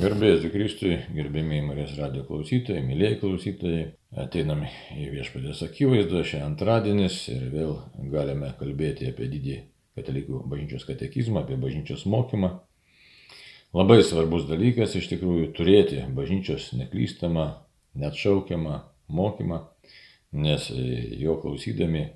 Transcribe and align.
Gerbėjus 0.00 0.46
Kristui, 0.48 0.94
gerbėmiai 1.12 1.60
Marijos 1.60 1.90
radio 1.98 2.22
klausytojai, 2.24 2.80
mėlyjei 2.86 3.18
klausytojai, 3.20 3.80
ateiname 4.22 4.70
į 4.96 5.10
viešpatės 5.12 5.58
akivaizdą, 5.66 6.22
šiandien 6.24 6.46
antradienis 6.46 7.18
ir 7.28 7.42
vėl 7.52 7.74
galime 8.14 8.48
kalbėti 8.56 9.10
apie 9.10 9.28
didį 9.28 9.56
katalikų 9.98 10.40
bažnyčios 10.48 10.86
katekizmą, 10.88 11.42
apie 11.42 11.58
bažnyčios 11.60 12.06
mokymą. 12.08 12.50
Labai 13.76 13.98
svarbus 14.06 14.46
dalykas 14.48 14.96
iš 14.96 15.10
tikrųjų 15.10 15.50
turėti 15.58 16.06
bažnyčios 16.16 16.70
neklystamą, 16.80 17.44
neatšaukiamą 18.00 18.80
mokymą, 19.20 19.60
nes 20.32 20.70
jo 21.26 21.36
klausydami, 21.44 22.06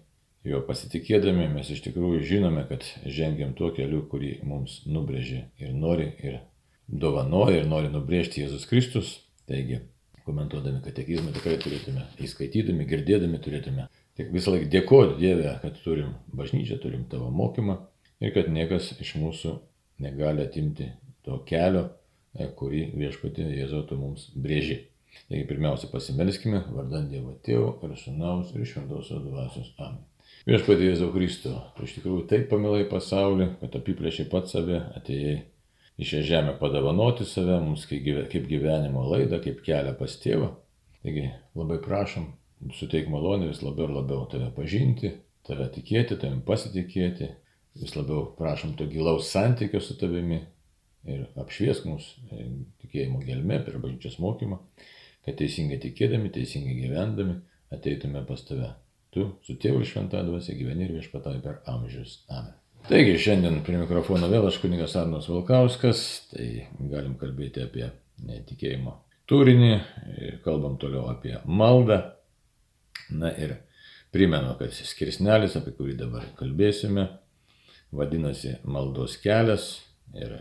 jo 0.48 0.64
pasitikėdami 0.64 1.53
mes 1.59 1.69
iš 1.77 1.85
tikrųjų 1.91 2.25
žinome, 2.32 2.64
kad 2.73 2.89
žengiam 3.05 3.53
tuo 3.61 3.75
keliu, 3.77 4.07
kurį 4.09 4.39
mums 4.48 4.80
nubrėžė 4.89 5.45
ir 5.61 5.77
nori 5.77 6.14
ir 6.25 6.41
dovanoja 6.89 7.61
ir 7.62 7.69
nori 7.69 7.91
nubrėžti 7.93 8.45
Jėzus 8.45 8.69
Kristus. 8.71 9.19
Taigi, 9.48 9.82
komentuodami 10.25 10.81
katekizmą 10.85 11.35
tikrai 11.36 11.59
turėtume, 11.61 12.07
įskaitydami, 12.25 12.86
girdėdami 12.89 13.40
turėtume 13.45 13.89
tik 14.18 14.31
visą 14.35 14.54
laiką 14.54 14.71
dėkoti 14.72 15.18
Dievę, 15.21 15.59
kad 15.62 15.76
turim 15.85 16.14
bažnyčią, 16.36 16.79
turim 16.82 17.04
tavo 17.11 17.31
mokymą 17.35 17.76
ir 18.23 18.32
kad 18.36 18.50
niekas 18.53 18.93
iš 19.03 19.14
mūsų 19.21 19.57
negali 20.04 20.45
atimti 20.45 20.89
to 21.26 21.40
kelio, 21.49 21.89
e, 22.35 22.49
kurį 22.59 22.89
viešpatė 22.95 23.46
Jėzautų 23.59 23.98
mums 24.01 24.29
brėži. 24.35 24.85
Taigi 25.29 25.45
pirmiausia 25.51 25.89
pasimelskime, 25.93 26.64
vardant 26.75 27.11
Dievo 27.11 27.37
Tėvo 27.46 27.76
ir 27.87 27.95
Sūnaus 27.98 28.51
ir 28.54 28.67
Šventosios 28.67 29.23
Dvasios 29.23 29.71
Amen. 29.79 30.03
Viešpatė 30.48 30.90
Jėzau 30.90 31.11
Kristo, 31.14 31.53
tu 31.76 31.87
iš 31.87 31.95
tikrųjų 31.98 32.25
taip 32.28 32.48
pamilai 32.51 32.83
pasaulį, 32.91 33.55
kad 33.62 33.77
apiplėšiai 33.78 34.27
pat 34.33 34.51
save, 34.51 34.81
atėjai 34.98 35.39
į 35.98 36.08
šią 36.11 36.22
žemę 36.28 36.55
padovanoti 36.61 37.27
save 37.28 37.61
mums 37.62 37.86
kaip 37.89 38.48
gyvenimo 38.50 39.05
laidą, 39.12 39.39
kaip 39.44 39.62
kelią 39.66 39.94
pas 39.98 40.17
tėvą. 40.22 40.50
Taigi 41.05 41.28
labai 41.58 41.78
prašom, 41.84 42.31
suteik 42.75 43.11
malonę 43.12 43.51
vis 43.51 43.62
labiau 43.62 43.89
ir 43.89 43.95
labiau 43.98 44.25
tave 44.33 44.48
pažinti, 44.56 45.12
tave 45.47 45.69
tikėti, 45.75 46.17
tavim 46.20 46.41
pasitikėti, 46.47 47.28
vis 47.81 47.95
labiau 47.98 48.31
prašom 48.39 48.75
to 48.78 48.89
gilaus 48.91 49.31
santykio 49.34 49.83
su 49.84 49.98
tavimi 50.01 50.41
ir 51.05 51.27
apšviesk 51.41 51.86
mus 51.91 52.08
e, 52.33 52.47
tikėjimo 52.83 53.20
gelme 53.27 53.61
per 53.67 53.77
bažnyčios 53.83 54.17
mokymą, 54.25 54.62
kad 55.27 55.39
teisingai 55.41 55.79
tikėdami, 55.83 56.33
teisingai 56.33 56.79
gyvendami 56.81 57.39
ateitume 57.75 58.25
pas 58.29 58.48
tave. 58.48 58.73
Tu 59.14 59.29
su 59.47 59.58
tėvu 59.61 59.84
šventą 59.86 60.25
dvasia 60.27 60.56
gyveni 60.58 60.89
ir 60.89 60.97
viešpatai 60.97 61.39
per 61.45 61.61
amžius. 61.70 62.23
Amen. 62.33 62.64
Taigi 62.85 63.15
šiandien 63.17 63.63
prie 63.65 63.79
mikrofono 63.81 64.29
vėl 64.29 64.45
aš 64.45 64.59
kunigas 64.61 64.93
Arnas 65.01 65.25
Valkauskas, 65.33 66.01
tai 66.29 66.67
galim 66.91 67.15
kalbėti 67.17 67.63
apie 67.65 67.87
tikėjimo 68.45 68.93
turinį, 69.25 69.71
kalbam 70.45 70.75
toliau 70.77 71.07
apie 71.09 71.33
maldą. 71.49 71.97
Na 73.17 73.31
ir 73.41 73.55
primenu, 74.13 74.53
kad 74.61 74.77
skirsnelis, 74.77 75.57
apie 75.57 75.73
kurį 75.79 75.97
dabar 76.03 76.29
kalbėsime, 76.37 77.07
vadinasi 77.97 78.59
maldos 78.69 79.17
kelias 79.25 79.79
ir 80.13 80.37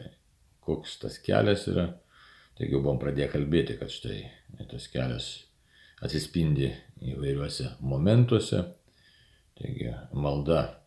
koks 0.67 0.99
tas 0.99 1.21
kelias 1.23 1.63
yra. 1.71 1.93
Taigi 2.59 2.75
jau 2.75 2.83
buvom 2.83 2.99
pradėję 2.99 3.31
kalbėti, 3.37 3.79
kad 3.79 3.87
štai 3.87 4.19
tas 4.67 4.91
kelias 4.91 5.31
atsispindi 6.03 6.73
įvairiuose 7.15 7.77
momentuose. 7.87 8.65
Taigi 9.55 9.95
malda 10.11 10.82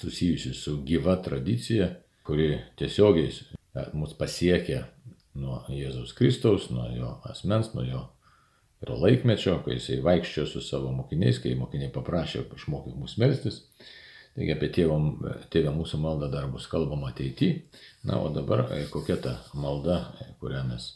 susijusi 0.00 0.54
su 0.54 0.80
gyva 0.86 1.16
tradicija, 1.24 1.90
kuri 2.26 2.56
tiesiogiai 2.76 3.32
mus 3.96 4.14
pasiekia 4.18 4.84
nuo 5.36 5.62
Jėzaus 5.70 6.14
Kristaus, 6.16 6.70
nuo 6.72 6.86
jo 6.96 7.12
asmens, 7.28 7.72
nuo 7.74 7.84
jo 7.86 8.02
ir 8.84 8.92
laikmečio, 8.92 9.60
kai 9.64 9.76
jisai 9.76 10.00
vaikščiojo 10.04 10.48
su 10.50 10.62
savo 10.64 10.92
mokiniais, 10.94 11.40
kai 11.42 11.54
mokiniai 11.58 11.92
paprašė 11.94 12.44
išmokyti 12.56 12.98
mus 13.00 13.16
melstis. 13.20 13.62
Taigi 14.36 14.52
apie 14.52 14.68
tėvą, 14.68 14.96
tėvę 15.52 15.72
mūsų 15.72 15.98
maldą 16.02 16.28
dar 16.32 16.48
bus 16.52 16.66
kalbama 16.68 17.08
ateityje. 17.08 17.62
Na, 18.04 18.18
o 18.20 18.28
dabar 18.32 18.66
e, 18.74 18.82
kokia 18.92 19.16
ta 19.24 19.32
malda, 19.56 19.96
e, 20.20 20.26
kurią 20.42 20.60
mes 20.68 20.90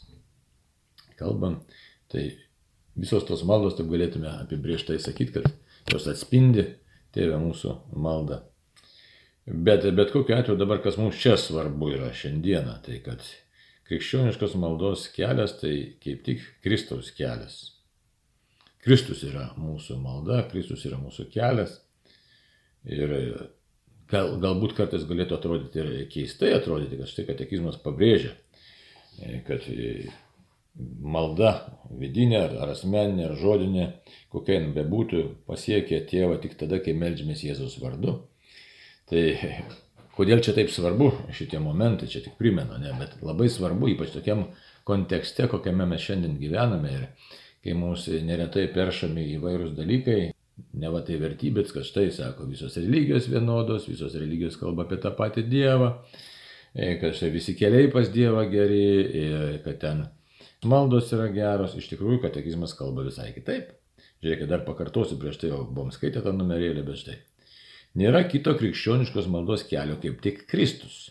kalbam. 1.17 1.57
Tai 2.13 2.27
visos 3.01 3.25
tos 3.25 3.41
maldos, 3.49 3.79
taip 3.79 3.89
galėtume 3.89 4.29
apibrieštai 4.43 4.99
sakyti, 5.01 5.41
kad 5.41 5.89
jos 5.89 6.05
atspindi 6.11 6.67
tėvę 7.17 7.41
mūsų 7.41 7.73
maldą. 7.97 8.43
Bet, 9.45 9.85
bet 9.95 10.11
kokiu 10.13 10.35
atveju 10.37 10.57
dabar, 10.59 10.81
kas 10.83 10.99
mums 11.01 11.17
čia 11.17 11.33
svarbu 11.39 11.89
yra 11.95 12.11
šiandieną, 12.13 12.75
tai 12.85 12.99
kad 13.01 13.23
krikščioniškos 13.89 14.53
maldos 14.61 15.07
kelias 15.15 15.57
tai 15.59 15.73
kaip 16.03 16.21
tik 16.27 16.43
Kristaus 16.63 17.09
kelias. 17.17 17.57
Kristus 18.81 19.25
yra 19.25 19.49
mūsų 19.61 19.97
malda, 20.01 20.43
Kristus 20.51 20.85
yra 20.89 20.97
mūsų 21.01 21.27
kelias. 21.33 21.79
Ir 22.85 23.11
gal, 24.09 24.37
galbūt 24.41 24.77
kartais 24.77 25.05
galėtų 25.09 25.37
atrodyti 25.37 25.81
ir 25.81 25.91
keistai 26.13 26.53
atrodyti, 26.55 26.97
kad 27.01 27.09
štai 27.09 27.27
katekizmas 27.29 27.77
pabrėžia, 27.81 28.33
kad 29.49 29.67
malda 31.01 31.53
vidinė 31.99 32.45
ar 32.45 32.73
asmeninė 32.73 33.27
ar 33.29 33.37
žodinė, 33.41 33.87
kokia 34.33 34.59
jin 34.59 34.73
bebūtų, 34.77 35.23
pasiekia 35.49 36.01
tėvą 36.09 36.39
tik 36.41 36.57
tada, 36.61 36.79
kai 36.81 36.95
melžiamės 36.97 37.43
Jėzaus 37.45 37.77
vardu. 37.81 38.21
Tai 39.11 39.23
kodėl 40.15 40.39
čia 40.43 40.53
taip 40.55 40.71
svarbu 40.71 41.09
šitie 41.35 41.59
momentai, 41.59 42.07
čia 42.11 42.23
tik 42.23 42.37
primenu, 42.39 42.77
ne, 42.79 42.93
bet 42.99 43.17
labai 43.25 43.49
svarbu, 43.51 43.89
ypač 43.91 44.13
tokiam 44.15 44.45
kontekste, 44.87 45.47
kokiame 45.51 45.87
mes 45.89 46.03
šiandien 46.03 46.37
gyvename 46.39 46.93
ir 46.95 47.07
kai 47.61 47.75
mūsų 47.77 48.21
neretai 48.25 48.69
peršami 48.73 49.25
įvairūs 49.35 49.73
dalykai, 49.77 50.21
ne 50.81 50.91
va 50.93 51.01
tai 51.05 51.17
vertybės, 51.21 51.73
kad 51.75 51.85
štai 51.87 52.07
sako, 52.13 52.47
visos 52.49 52.77
religijos 52.79 53.27
vienodos, 53.31 53.89
visos 53.89 54.15
religijos 54.17 54.57
kalba 54.61 54.85
apie 54.87 54.99
tą 55.01 55.13
patį 55.17 55.45
Dievą, 55.49 55.91
e, 56.73 56.95
kad 57.01 57.17
štai 57.17 57.31
visi 57.35 57.55
keliai 57.57 57.91
pas 57.93 58.09
Dievą 58.13 58.45
geri, 58.51 58.85
e, 59.03 59.59
kad 59.65 59.81
ten 59.83 60.05
maldos 60.63 61.11
yra 61.15 61.27
geros, 61.33 61.75
iš 61.77 61.91
tikrųjų 61.93 62.23
katekizmas 62.25 62.77
kalba 62.77 63.05
visai 63.07 63.31
kitaip. 63.35 63.75
Žiūrėkit, 64.21 64.47
dar 64.49 64.65
pakartosiu, 64.65 65.17
prieš 65.21 65.41
tai 65.41 65.49
jau 65.49 65.63
buvom 65.65 65.89
skaitę 65.93 66.21
tą 66.21 66.33
numerėlį, 66.37 66.85
bet 66.85 67.01
štai. 67.01 67.17
Nėra 67.99 68.21
kito 68.31 68.53
krikščioniškos 68.55 69.25
maldos 69.27 69.65
kelio 69.67 69.97
kaip 69.99 70.21
tik 70.23 70.45
Kristus. 70.47 71.09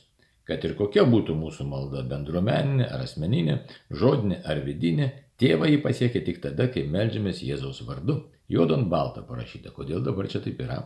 Kad 0.49 0.63
ir 0.65 0.73
kokia 0.79 1.03
būtų 1.05 1.35
mūsų 1.37 1.67
malda- 1.69 2.01
bendruomeninė 2.13 2.87
ar 2.89 3.03
asmeninė, 3.05 3.59
žodinė 3.93 4.41
ar 4.49 4.63
vidinė, 4.65 5.11
tėvą 5.39 5.69
jį 5.69 5.83
pasiekia 5.83 6.25
tik 6.25 6.41
tada, 6.41 6.69
kai 6.73 6.87
melžiamės 6.89 7.43
Jėzaus 7.45 7.83
vardu. 7.87 8.23
Juodon 8.49 8.89
balta 8.89 9.21
parašyta, 9.23 9.71
kodėl 9.77 10.03
dabar 10.03 10.27
čia 10.27 10.41
taip 10.41 10.59
yra. 10.65 10.81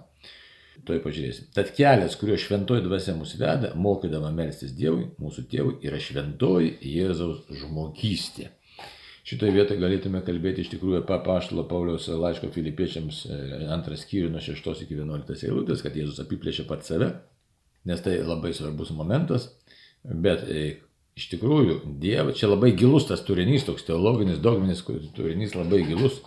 Tuoj 0.84 0.98
pažiūrėsim. 1.04 1.46
Tad 1.54 1.70
kelias, 1.76 2.16
kuriuo 2.18 2.36
šventoji 2.36 2.82
dvasia 2.82 3.14
mus 3.14 3.36
veda, 3.38 3.70
mokydama 3.76 4.32
melstis 4.34 4.74
Dievui, 4.74 5.06
mūsų 5.22 5.46
tėvui, 5.48 5.78
yra 5.86 6.00
šventoji 6.02 6.74
Jėzaus 6.82 7.46
žmogystė. 7.60 8.50
Šitoje 9.24 9.54
vietoje 9.56 9.80
galėtume 9.80 10.20
kalbėti 10.24 10.60
iš 10.60 10.74
tikrųjų 10.74 10.98
apie 11.00 11.16
paštalo 11.24 11.62
Pauliaus 11.68 12.10
laiško 12.12 12.50
filipiečiams 12.52 13.22
e, 13.24 13.36
antras 13.72 14.02
skyrių 14.04 14.28
nuo 14.34 14.42
6 14.44 14.82
iki 14.84 14.98
11 14.98 15.46
eilutės, 15.48 15.80
kad 15.84 15.96
Jėzus 15.96 16.20
apiplėšė 16.20 16.66
pat 16.68 16.84
save, 16.84 17.08
nes 17.88 18.04
tai 18.04 18.18
labai 18.20 18.52
svarbus 18.52 18.92
momentas, 18.92 19.48
bet 20.04 20.44
e, 20.44 20.66
iš 21.16 21.30
tikrųjų 21.32 21.78
Dievas, 22.02 22.36
čia 22.36 22.50
labai 22.52 22.74
gilus 22.76 23.08
tas 23.08 23.24
turinys, 23.24 23.64
toks 23.64 23.86
teologinis, 23.88 24.42
dogminis 24.44 24.84
turinys 25.16 25.56
labai 25.56 25.80
gilus, 25.88 26.20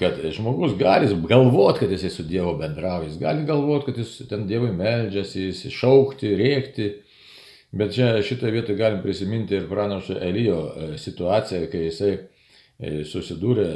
kad 0.00 0.16
žmogus 0.34 0.72
gali 0.80 1.12
galvoti, 1.28 1.82
kad 1.84 1.92
jisai 1.92 2.14
su 2.14 2.24
Dievu 2.26 2.56
bendrauja, 2.62 3.10
jis 3.10 3.20
gali 3.20 3.44
galvoti, 3.44 3.90
kad 3.90 4.00
jis 4.00 4.16
ten 4.30 4.48
Dievui 4.48 4.72
meldžiasi, 4.72 5.50
jis 5.50 5.66
šaukti, 5.74 6.32
rėkti, 6.40 6.88
Bet 7.76 7.92
čia 7.94 8.22
šitoje 8.22 8.52
vietoje 8.54 8.78
galim 8.78 9.02
prisiminti 9.02 9.54
ir 9.56 9.68
pranašo 9.68 10.16
Elijo 10.22 10.60
e, 10.68 10.86
situaciją, 10.98 11.66
kai 11.68 11.82
jisai 11.84 12.12
e, 12.14 12.92
susidūrė 13.04 13.66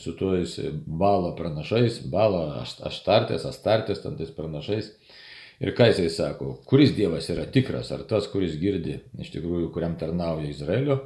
su 0.00 0.14
tais 0.16 0.54
balo 0.86 1.34
pranašais, 1.36 1.98
balo 2.12 2.46
aštartės, 2.62 3.44
astartės, 3.50 4.00
tam 4.04 4.16
tais 4.16 4.30
pranašais. 4.36 4.94
Ir 5.60 5.74
ką 5.76 5.90
jisai 5.90 6.08
sako, 6.14 6.54
kuris 6.64 6.94
Dievas 6.96 7.28
yra 7.34 7.44
tikras, 7.52 7.90
ar 7.92 8.06
tas, 8.08 8.30
kuris 8.32 8.56
girdi, 8.62 8.96
iš 9.20 9.34
tikrųjų, 9.34 9.68
kuriam 9.74 9.98
tarnauja 10.00 10.48
Izraelio 10.48 11.02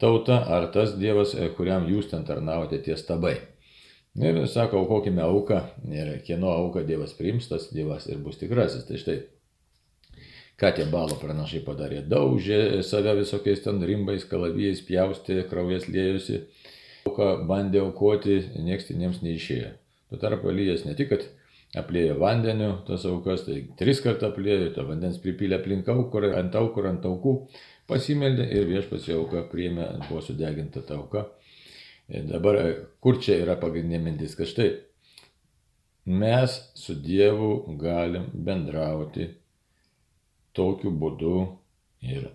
tauta, 0.00 0.42
ar 0.44 0.68
tas 0.74 0.98
Dievas, 1.00 1.32
e, 1.38 1.48
kuriam 1.56 1.88
jūs 1.88 2.10
ten 2.10 2.26
tarnaujate 2.28 2.82
ties 2.84 3.06
tabai. 3.08 3.38
Ir 4.20 4.44
sako, 4.46 4.84
aukokime 4.84 5.24
auką, 5.24 5.62
ir 5.90 6.18
kieno 6.26 6.52
auką 6.52 6.84
Dievas 6.86 7.16
priims, 7.16 7.48
tas 7.48 7.70
Dievas 7.72 8.10
ir 8.12 8.20
bus 8.22 8.36
tikrasis. 8.38 8.84
Tai 8.86 9.00
štai 9.00 9.16
ką 10.60 10.70
tie 10.76 10.86
balo 10.90 11.16
pranašai 11.20 11.62
padarė. 11.66 12.02
Daužė 12.10 12.82
save 12.86 13.16
visokiais 13.18 13.62
ten 13.64 13.82
rimbais, 13.82 14.26
kalavijais, 14.30 14.82
pjaustė, 14.86 15.40
kraujas 15.50 15.88
lėjusi, 15.90 16.44
auką 17.08 17.30
bandė 17.48 17.82
aukoti, 17.82 18.40
nieks 18.62 18.90
jiems 18.92 19.22
neišėjo. 19.24 19.72
Tuo 20.10 20.20
tarpu 20.22 20.52
Elijas 20.52 20.84
ne 20.86 20.94
tik, 20.98 21.10
kad 21.10 21.26
aplėjo 21.80 22.18
vandeniu 22.22 22.70
tas 22.86 23.04
aukas, 23.10 23.46
tai 23.48 23.64
tris 23.78 24.00
kartą 24.04 24.30
aplėjo, 24.30 24.70
to 24.76 24.86
vandens 24.86 25.18
pripylė 25.22 25.58
aplink 25.58 25.90
aukurą, 25.90 26.34
ant 26.38 26.54
aukurą, 26.58 26.94
ant 26.94 27.06
aukų, 27.08 27.34
pasimeldė 27.90 28.46
ir 28.54 28.68
viešpats 28.70 29.08
jau 29.10 29.24
auką 29.24 29.48
priėmė, 29.50 29.88
buvo 30.06 30.22
sudeginta 30.22 30.84
ta 30.86 31.00
auka. 31.00 31.26
Ir 32.14 32.28
dabar, 32.28 32.60
kur 33.02 33.18
čia 33.18 33.40
yra 33.42 33.56
pagrindinė 33.58 34.02
mintis, 34.04 34.36
kad 34.38 34.46
štai 34.46 34.68
mes 36.04 36.58
su 36.76 36.94
Dievu 37.00 37.76
galim 37.80 38.28
bendrauti 38.34 39.30
tokiu 40.56 40.92
būdu 40.94 41.36
ir 42.04 42.28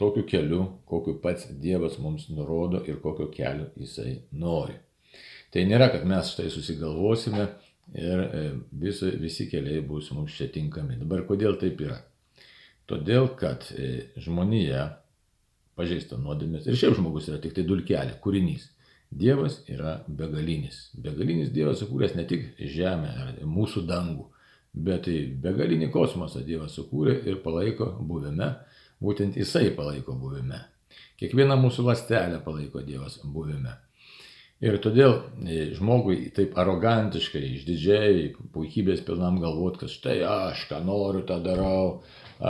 tokiu 0.00 0.24
keliu, 0.26 0.64
kokiu 0.90 1.18
pats 1.22 1.46
Dievas 1.62 1.98
mums 2.02 2.28
nurodo 2.30 2.82
ir 2.88 2.98
kokio 3.02 3.28
kelio 3.34 3.70
jisai 3.78 4.16
nori. 4.32 4.74
Tai 5.54 5.62
nėra, 5.70 5.90
kad 5.92 6.06
mes 6.08 6.32
štai 6.34 6.48
susigalvosime 6.50 7.46
ir 7.94 8.24
e, 8.24 8.42
visi, 8.80 9.12
visi 9.22 9.46
keliai 9.50 9.84
bus 9.86 10.10
mums 10.16 10.34
čia 10.34 10.48
tinkami. 10.50 10.98
Dabar 10.98 11.22
kodėl 11.28 11.58
taip 11.60 11.78
yra? 11.84 12.00
Todėl, 12.90 13.30
kad 13.38 13.68
e, 13.78 14.10
žmonija 14.20 14.88
pažeista 15.78 16.18
nuodėmės 16.18 16.66
ir 16.66 16.78
šiaip 16.78 16.98
žmogus 16.98 17.30
yra 17.30 17.38
tik 17.42 17.54
tai 17.54 17.64
dulkelė, 17.68 18.18
kūrinys. 18.24 18.70
Dievas 19.14 19.60
yra 19.70 20.00
begalinis. 20.08 20.88
Begalinis 20.98 21.52
Dievas 21.54 21.78
sukūręs 21.82 22.16
ne 22.18 22.24
tik 22.26 22.48
žemę, 22.58 23.12
mūsų 23.46 23.84
dangų, 23.86 24.26
bet 24.74 25.06
tai 25.06 25.18
begalinį 25.42 25.90
kosmosą 25.94 26.42
Dievas 26.46 26.74
sukūrė 26.78 27.20
ir 27.28 27.42
palaiko 27.44 27.92
buvime 28.00 28.52
Būtent 29.04 29.36
jisai 29.36 29.70
palaiko 29.76 30.14
buvime. 30.16 30.60
Kiekvieną 31.20 31.56
mūsų 31.60 31.88
lastelę 31.88 32.38
palaiko 32.44 32.82
Dievas 32.86 33.18
buvime. 33.24 33.74
Ir 34.64 34.78
todėl 34.80 35.16
e, 35.44 35.56
žmogui 35.76 36.30
taip 36.36 36.54
arogantiškai, 36.60 37.42
išdidžiai, 37.56 38.28
puikybės 38.54 39.02
pilnam 39.04 39.40
galvot, 39.42 39.76
kad 39.80 39.90
štai 39.92 40.20
aš 40.28 40.62
ką 40.70 40.78
noriu, 40.86 41.24
tą 41.28 41.40
darau, 41.44 42.04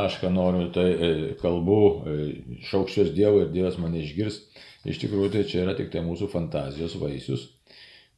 aš 0.05 0.21
ką 0.21 0.31
noriu, 0.35 0.69
tai 0.76 0.87
e, 0.93 1.11
kalbu, 1.41 1.81
e, 2.12 2.29
šaukščios 2.69 3.11
Dievo 3.17 3.41
ir 3.43 3.50
Dievas 3.56 3.81
mane 3.82 4.05
išgirs. 4.05 4.43
Iš 4.85 5.00
tikrųjų, 5.00 5.32
tai 5.32 5.47
čia 5.49 5.65
yra 5.65 5.75
tik 5.75 5.88
tai 5.91 6.05
mūsų 6.05 6.29
fantazijos 6.31 6.94
vaisius, 7.00 7.49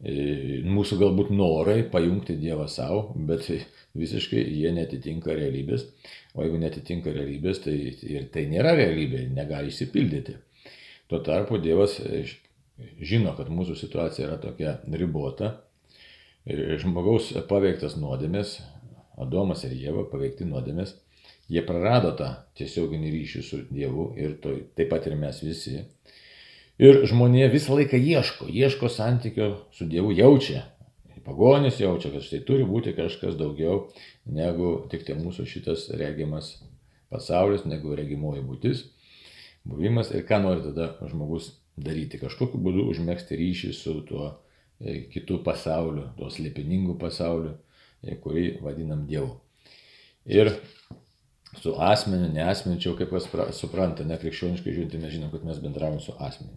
mūsų 0.04 0.98
galbūt 1.00 1.30
norai 1.32 1.82
pajungti 1.88 2.36
Dievą 2.36 2.66
savo, 2.68 3.14
bet 3.16 3.48
visiškai 3.96 4.42
jie 4.44 4.72
netitinka 4.76 5.32
realybės. 5.32 5.86
O 6.36 6.44
jeigu 6.44 6.58
netitinka 6.60 7.14
realybės, 7.14 7.62
tai 7.64 7.76
ir 8.04 8.28
tai 8.32 8.44
nėra 8.50 8.74
realybė, 8.76 9.24
negali 9.32 9.72
išsipildyti. 9.72 10.36
Tuo 11.08 11.22
tarpu 11.24 11.58
Dievas 11.62 11.96
e, 12.00 12.24
žino, 13.00 13.32
kad 13.38 13.48
mūsų 13.48 13.76
situacija 13.78 14.26
yra 14.28 14.36
tokia 14.42 14.76
ribota. 14.92 15.62
Žmogaus 16.46 17.32
paveiktas 17.48 17.96
nuodėmės, 17.98 18.60
Adomas 19.18 19.64
ir 19.64 19.72
Jėva 19.72 20.04
paveikti 20.10 20.44
nuodėmės, 20.46 20.92
jie 21.48 21.62
prarado 21.66 22.12
tą 22.18 22.28
tiesioginį 22.58 23.10
ryšį 23.14 23.42
su 23.42 23.62
Dievu 23.70 24.10
ir 24.20 24.36
to, 24.42 24.52
taip 24.76 24.92
pat 24.92 25.08
ir 25.08 25.16
mes 25.18 25.40
visi. 25.42 25.80
Ir 26.82 27.04
žmonė 27.08 27.46
visą 27.52 27.76
laiką 27.78 27.96
ieško, 27.96 28.50
ieško 28.52 28.90
santykio 28.92 29.52
su 29.72 29.86
Dievu, 29.88 30.10
jaučia, 30.12 30.66
Pagonis 31.26 31.80
jaučia, 31.80 32.12
kad 32.14 32.22
štai 32.22 32.38
turi 32.46 32.62
būti 32.66 32.92
kažkas 32.94 33.34
daugiau 33.34 33.88
negu 34.30 34.68
tik 34.92 35.02
tai 35.08 35.16
mūsų 35.18 35.46
šitas 35.50 35.88
regimas 35.98 36.52
pasaulis, 37.10 37.64
negu 37.66 37.96
regimoji 37.98 38.44
būtis, 38.46 38.84
buvimas 39.66 40.12
ir 40.14 40.22
ką 40.28 40.38
nori 40.44 40.62
tada 40.68 40.92
žmogus 41.10 41.48
daryti. 41.74 42.20
Kažkokiu 42.22 42.60
būdu 42.62 42.86
užmėgsti 42.92 43.38
ryšį 43.40 43.72
su 43.74 43.96
tuo 44.06 44.28
e, 44.78 45.00
kitu 45.10 45.40
pasauliu, 45.42 46.06
tuo 46.14 46.30
slėpiningu 46.30 46.94
pasauliu, 47.02 47.56
e, 48.06 48.14
kurį 48.22 48.46
vadinam 48.62 49.02
Dievu. 49.10 49.40
Ir 50.30 50.52
su 51.58 51.74
asmeniu, 51.74 52.30
ne 52.30 52.46
asmeniu, 52.46 52.78
čia 52.84 52.94
kaip 53.00 53.10
kas 53.16 53.26
supranta, 53.58 54.06
nekrikščioniškai 54.06 54.78
žiūrint, 54.78 54.94
mes 55.02 55.18
žinom, 55.18 55.34
kad 55.34 55.42
mes 55.50 55.58
bendravom 55.58 55.98
su 56.04 56.14
asmeniu. 56.22 56.54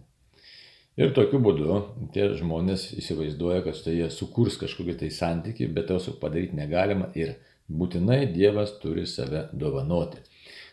Ir 0.98 1.12
tokiu 1.14 1.38
būdu 1.38 1.76
tie 2.14 2.32
žmonės 2.34 2.88
įsivaizduoja, 2.98 3.62
kad 3.62 3.78
štai 3.78 3.94
jie 3.94 4.08
sukurs 4.10 4.56
kažkokį 4.58 4.96
tai 5.04 5.10
santyki, 5.14 5.68
bet 5.70 5.86
to 5.86 6.00
padaryti 6.22 6.58
negalima 6.58 7.12
ir 7.14 7.36
būtinai 7.70 8.24
Dievas 8.34 8.74
turi 8.82 9.06
save 9.06 9.46
dovanoti. 9.52 10.18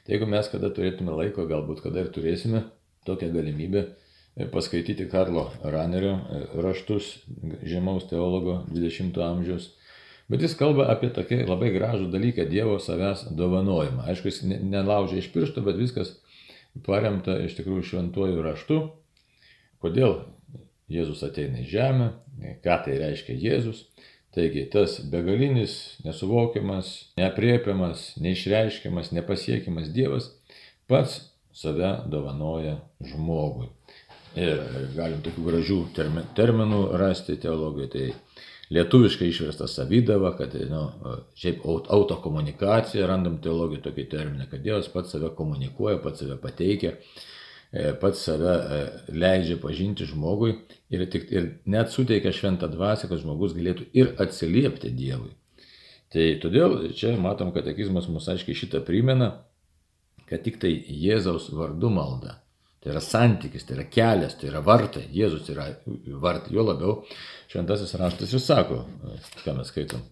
Tai 0.06 0.16
jeigu 0.16 0.30
mes 0.32 0.50
kada 0.50 0.72
turėtume 0.74 1.14
laiko, 1.14 1.46
galbūt 1.46 1.84
kada 1.86 2.02
ir 2.02 2.12
turėsime 2.16 2.64
tokią 3.06 3.30
galimybę 3.36 3.86
e, 3.86 4.48
paskaityti 4.50 5.06
Karlo 5.12 5.52
Ranerio 5.62 6.16
e, 6.18 6.44
raštus 6.66 7.14
žemaus 7.62 8.10
teologo 8.10 8.64
20-ojo 8.74 9.26
amžiaus, 9.30 9.72
bet 10.32 10.42
jis 10.42 10.58
kalba 10.58 10.90
apie 10.94 11.12
tokį 11.14 11.44
labai 11.46 11.74
gražų 11.78 12.10
dalyką 12.14 12.50
Dievo 12.50 12.80
savęs 12.82 13.28
dovanojimą. 13.38 14.08
Aišku, 14.10 14.32
jis 14.32 14.42
nelaužia 14.48 15.22
iš 15.22 15.30
piršto, 15.36 15.62
bet 15.68 15.78
viskas 15.78 16.18
paremta 16.88 17.38
iš 17.46 17.60
tikrųjų 17.60 17.92
šventuoju 17.92 18.48
raštu 18.48 18.86
Kodėl 19.84 20.20
Jėzus 20.92 21.24
ateina 21.28 21.62
į 21.62 21.68
žemę, 21.70 22.12
ką 22.64 22.78
tai 22.86 22.98
reiškia 23.02 23.36
Jėzus. 23.36 23.86
Taigi 24.38 24.68
tas 24.70 25.00
begalinis, 25.10 25.98
nesuvokiamas, 26.06 26.92
neapriepiamas, 27.18 28.12
neišreiškiamas, 28.22 29.10
nepasiekiamas 29.16 29.90
Dievas 29.96 30.30
pats 30.88 31.18
save 31.58 31.90
dovanoja 32.12 32.78
žmogui. 33.02 33.72
Ir 34.38 34.62
galim 34.94 35.24
tokių 35.26 35.46
gražių 35.48 35.78
terminų 36.38 36.82
rasti 37.02 37.38
teologijoje. 37.42 37.90
Tai 37.96 38.44
lietuviškai 38.78 39.32
išversta 39.32 39.66
savydava, 39.72 40.36
kad 40.38 40.54
nu, 40.70 40.84
šiaip 41.40 41.66
autokomunikacija, 41.66 43.08
randam 43.10 43.40
teologijoje 43.42 43.88
tokį 43.88 44.06
terminą, 44.12 44.46
kad 44.52 44.62
Dievas 44.62 44.92
pats 44.94 45.16
save 45.16 45.32
komunikuoja, 45.40 45.98
pats 46.04 46.22
save 46.22 46.38
pateikia 46.44 46.94
pats 48.02 48.24
save 48.24 48.54
e, 48.54 48.80
leidžia 49.12 49.58
pažinti 49.60 50.08
žmogui 50.08 50.54
ir, 50.94 51.04
tik, 51.12 51.28
ir 51.32 51.50
net 51.68 51.92
suteikia 51.92 52.32
šventą 52.32 52.70
dvasę, 52.72 53.10
kad 53.12 53.20
žmogus 53.20 53.56
galėtų 53.58 53.90
ir 53.98 54.14
atsiliepti 54.24 54.94
Dievui. 54.96 55.34
Tai 56.14 56.28
todėl 56.40 56.94
čia 56.96 57.18
matom, 57.20 57.52
kad 57.52 57.68
akizmas 57.68 58.08
mus 58.08 58.30
aiškiai 58.32 58.56
šitą 58.56 58.80
primena, 58.88 59.34
kad 60.30 60.46
tik 60.46 60.62
tai 60.64 60.72
Jėzaus 60.72 61.50
vardu 61.56 61.92
malda. 61.92 62.38
Tai 62.80 62.94
yra 62.94 63.02
santykis, 63.04 63.66
tai 63.68 63.76
yra 63.76 63.88
kelias, 63.92 64.38
tai 64.40 64.48
yra 64.52 64.62
vartai. 64.64 65.04
Jėzus 65.12 65.50
yra 65.52 65.68
vartai. 66.24 66.54
Jo 66.56 66.64
labiau 66.64 67.02
šventasis 67.52 67.96
raštas 68.00 68.32
ir 68.32 68.44
sako, 68.44 68.84
ką 69.44 69.56
mes 69.58 69.72
skaitom, 69.74 70.04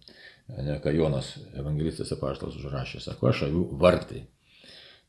ne, 0.57 0.79
ką 0.83 0.91
Jonas 0.97 1.35
evangelistas 1.55 2.11
apaštalas 2.15 2.57
užrašė, 2.59 3.03
sako, 3.05 3.29
aš 3.31 3.45
aviu 3.47 3.69
vartai. 3.79 4.25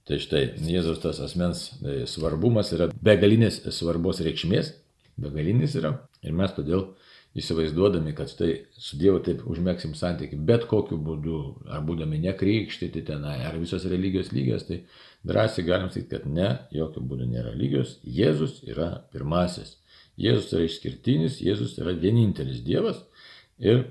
Tai 0.06 0.20
štai 0.22 0.42
Jėzaus 0.62 1.00
tas 1.02 1.18
asmens 1.24 1.72
e, 1.82 2.04
svarbumas 2.06 2.70
yra 2.76 2.86
begalinės 2.94 3.58
svarbos 3.74 4.20
reikšmės, 4.22 4.70
begalinis 5.18 5.74
yra. 5.80 5.96
Ir 6.22 6.36
mes 6.36 6.52
todėl 6.54 6.92
įsivaizduodami, 7.36 8.14
kad 8.16 8.30
štai 8.30 8.52
su 8.80 8.96
Dievu 9.00 9.18
taip 9.26 9.42
užmėgsim 9.50 9.96
santyki 9.98 10.38
bet 10.48 10.68
kokiu 10.70 10.96
būdu, 11.02 11.40
ar 11.68 11.82
būdami 11.84 12.20
nekrikštyti 12.22 13.02
tenai, 13.10 13.40
ar 13.48 13.58
visos 13.60 13.84
religijos 13.90 14.30
lygios, 14.32 14.64
tai 14.68 14.84
drąsiai 15.26 15.66
galim 15.66 15.90
sakyti, 15.90 16.12
kad 16.14 16.30
ne, 16.30 16.52
jokių 16.76 17.02
būdų 17.10 17.28
nėra 17.34 17.52
lygios. 17.58 17.98
Jėzus 18.06 18.62
yra 18.68 18.92
pirmasis. 19.12 19.76
Jėzus 20.16 20.54
yra 20.54 20.64
išskirtinis, 20.70 21.42
Jėzus 21.44 21.76
yra 21.82 21.92
vienintelis 21.98 22.62
Dievas 22.64 23.02
ir 23.60 23.88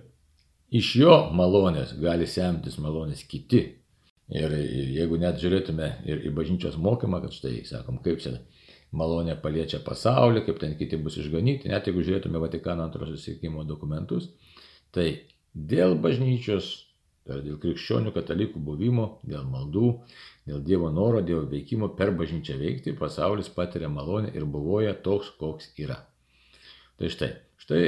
iš 0.74 0.96
jo 1.04 1.18
malonės 1.36 1.94
gali 2.02 2.26
semtis 2.30 2.80
malonės 2.82 3.28
kiti. 3.30 3.68
Ir 4.34 4.54
jeigu 4.58 5.20
net 5.22 5.38
žiūrėtume 5.38 5.90
ir 6.10 6.24
į 6.26 6.32
bažnyčios 6.34 6.80
mokymą, 6.82 7.20
kad 7.22 7.36
štai, 7.36 7.60
sakom, 7.70 8.00
kaip 8.02 8.24
čia 8.24 8.40
malonė 8.96 9.36
paliečia 9.42 9.82
pasaulį, 9.86 10.42
kaip 10.48 10.58
ten 10.64 10.74
kiti 10.80 10.98
bus 10.98 11.20
išganyti, 11.22 11.70
net 11.70 11.86
jeigu 11.86 12.02
žiūrėtume 12.06 12.42
Vatikano 12.42 12.88
antrojo 12.88 13.14
susiekimo 13.14 13.66
dokumentus, 13.70 14.32
tai 14.96 15.28
dėl 15.54 15.94
bažnyčios, 16.02 16.72
tai 17.28 17.42
dėl 17.46 17.60
krikščionių 17.62 18.16
katalikų 18.16 18.64
buvimo, 18.66 19.08
dėl 19.30 19.46
maldų, 19.52 19.92
dėl 20.50 20.66
Dievo 20.66 20.90
noro, 20.94 21.22
Dievo 21.26 21.44
veikimo 21.52 21.92
per 22.00 22.16
bažnyčią 22.18 22.58
veikti, 22.58 22.96
pasaulis 22.98 23.52
patiria 23.54 23.92
malonę 23.94 24.34
ir 24.34 24.50
buvoja 24.50 24.96
toks, 25.06 25.36
koks 25.38 25.70
yra. 25.82 26.00
Tai 26.98 27.12
štai, 27.12 27.30
štai 27.62 27.84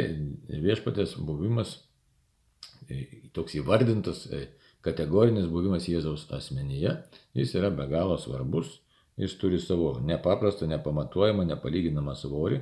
viešpatės 0.51 1.15
buvimas 1.23 1.77
e, 2.91 3.05
toks 3.33 3.55
įvardintas 3.57 4.25
e, 4.27 4.47
kategorinis 4.85 5.47
buvimas 5.51 5.87
Jėzaus 5.89 6.27
asmenyje, 6.33 6.93
jis 7.37 7.55
yra 7.57 7.71
be 7.73 7.87
galo 7.89 8.17
svarbus, 8.21 8.79
jis 9.17 9.33
turi 9.41 9.59
savo 9.61 9.95
nepaprastą, 10.05 10.67
nepamatuojamą, 10.69 11.47
nepalyginamą 11.49 12.15
svorį 12.17 12.61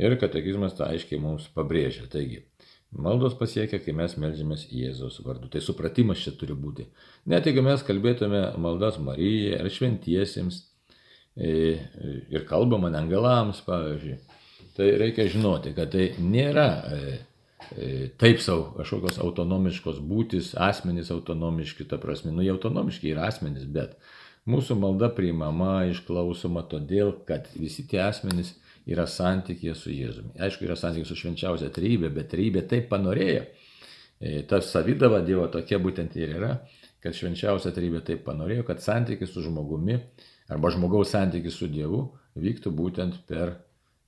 ir 0.00 0.16
katekizmas 0.20 0.76
tą 0.78 0.88
aiškiai 0.90 1.20
mums 1.22 1.46
pabrėžia. 1.54 2.06
Taigi, 2.10 2.42
maldos 2.94 3.36
pasiekia, 3.38 3.80
kai 3.82 3.94
mes 3.96 4.16
melžiamės 4.20 4.68
Jėzaus 4.72 5.20
vardu. 5.26 5.50
Tai 5.52 5.62
supratimas 5.62 6.22
čia 6.24 6.34
turi 6.38 6.56
būti. 6.58 6.88
Net 7.30 7.46
jeigu 7.48 7.64
mes 7.66 7.84
kalbėtume 7.86 8.46
maldas 8.60 8.98
Marijai 9.02 9.60
ar 9.60 9.70
šventiesiems 9.70 10.62
e, 11.36 11.76
ir 12.32 12.48
kalbam 12.48 12.88
angelams, 12.90 13.62
pavyzdžiui, 13.66 14.18
tai 14.74 14.90
reikia 15.04 15.28
žinoti, 15.30 15.74
kad 15.76 15.92
tai 15.94 16.10
nėra 16.18 16.68
e, 16.90 17.14
taip 18.20 18.42
savo 18.42 18.72
kažkokios 18.78 19.20
autonomiškos 19.22 20.00
būtis, 20.04 20.52
asmenys 20.60 21.12
autonomiški, 21.14 21.86
ta 21.90 21.98
prasme, 22.02 22.32
nu 22.34 22.44
jie 22.44 22.52
autonomiški 22.54 23.12
yra 23.14 23.28
asmenys, 23.30 23.64
bet 23.64 23.96
mūsų 24.50 24.76
malda 24.80 25.08
priimama, 25.14 25.86
išklausoma 25.92 26.66
todėl, 26.70 27.14
kad 27.28 27.48
visi 27.56 27.86
tie 27.88 28.02
asmenys 28.04 28.54
yra 28.86 29.06
santykėje 29.08 29.74
su 29.78 29.92
Jėzumi. 29.92 30.34
Aišku, 30.44 30.66
yra 30.66 30.76
santykė 30.76 31.08
su 31.08 31.16
švenčiausia 31.18 31.70
trybė, 31.72 32.10
bet 32.12 32.30
trybė 32.34 32.66
taip 32.68 32.90
panorėjo. 32.90 33.44
E, 34.20 34.42
ta 34.48 34.60
savydava 34.62 35.22
Dievo 35.24 35.46
tokia 35.52 35.80
būtent 35.82 36.16
ir 36.20 36.36
yra, 36.38 36.52
kad 37.04 37.16
švenčiausia 37.16 37.72
trybė 37.76 38.04
taip 38.04 38.24
panorėjo, 38.28 38.66
kad 38.68 38.84
santykis 38.84 39.32
su 39.34 39.44
žmogumi 39.44 39.98
arba 40.52 40.72
žmogaus 40.72 41.14
santykis 41.14 41.56
su 41.58 41.68
Dievu 41.72 42.06
vyktų 42.36 42.72
būtent 42.76 43.22
per 43.28 43.56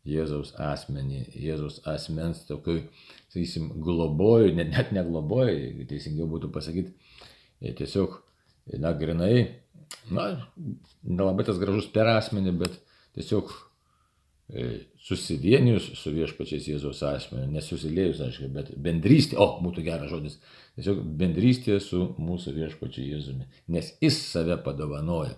Jėzaus 0.06 0.52
asmenį, 0.62 1.24
Jėzaus 1.34 1.80
asmens 1.88 2.44
tokiu, 2.46 2.84
sakysim, 3.32 3.70
globoju, 3.82 4.54
net, 4.56 4.72
net 4.74 4.92
negloboju, 4.96 5.86
teisingiau 5.90 6.28
būtų 6.30 6.50
pasakyti, 6.54 6.94
e, 7.60 7.72
tiesiog, 7.76 8.18
na, 8.82 8.92
grinai, 8.98 9.46
na, 10.10 10.26
nelabai 11.02 11.46
tas 11.46 11.60
gražus 11.62 11.88
per 11.92 12.10
asmenį, 12.14 12.54
bet 12.60 12.78
tiesiog 13.16 13.52
e, 14.50 14.68
susivienijus 15.06 15.90
su 15.98 16.12
viešpačiais 16.14 16.68
Jėzaus 16.70 17.02
asmeniu, 17.06 17.50
nesusiliejus, 17.54 18.22
aišku, 18.26 18.50
bet 18.54 18.72
bendrystė, 18.82 19.38
o, 19.42 19.48
būtų 19.64 19.84
geras 19.86 20.12
žodis, 20.12 20.38
tiesiog 20.78 21.02
bendrystė 21.20 21.80
su 21.82 22.12
mūsų 22.22 22.56
viešpačiu 22.60 23.04
Jėzumi, 23.10 23.50
nes 23.74 23.92
jis 24.02 24.22
save 24.30 24.58
padovanoja. 24.64 25.36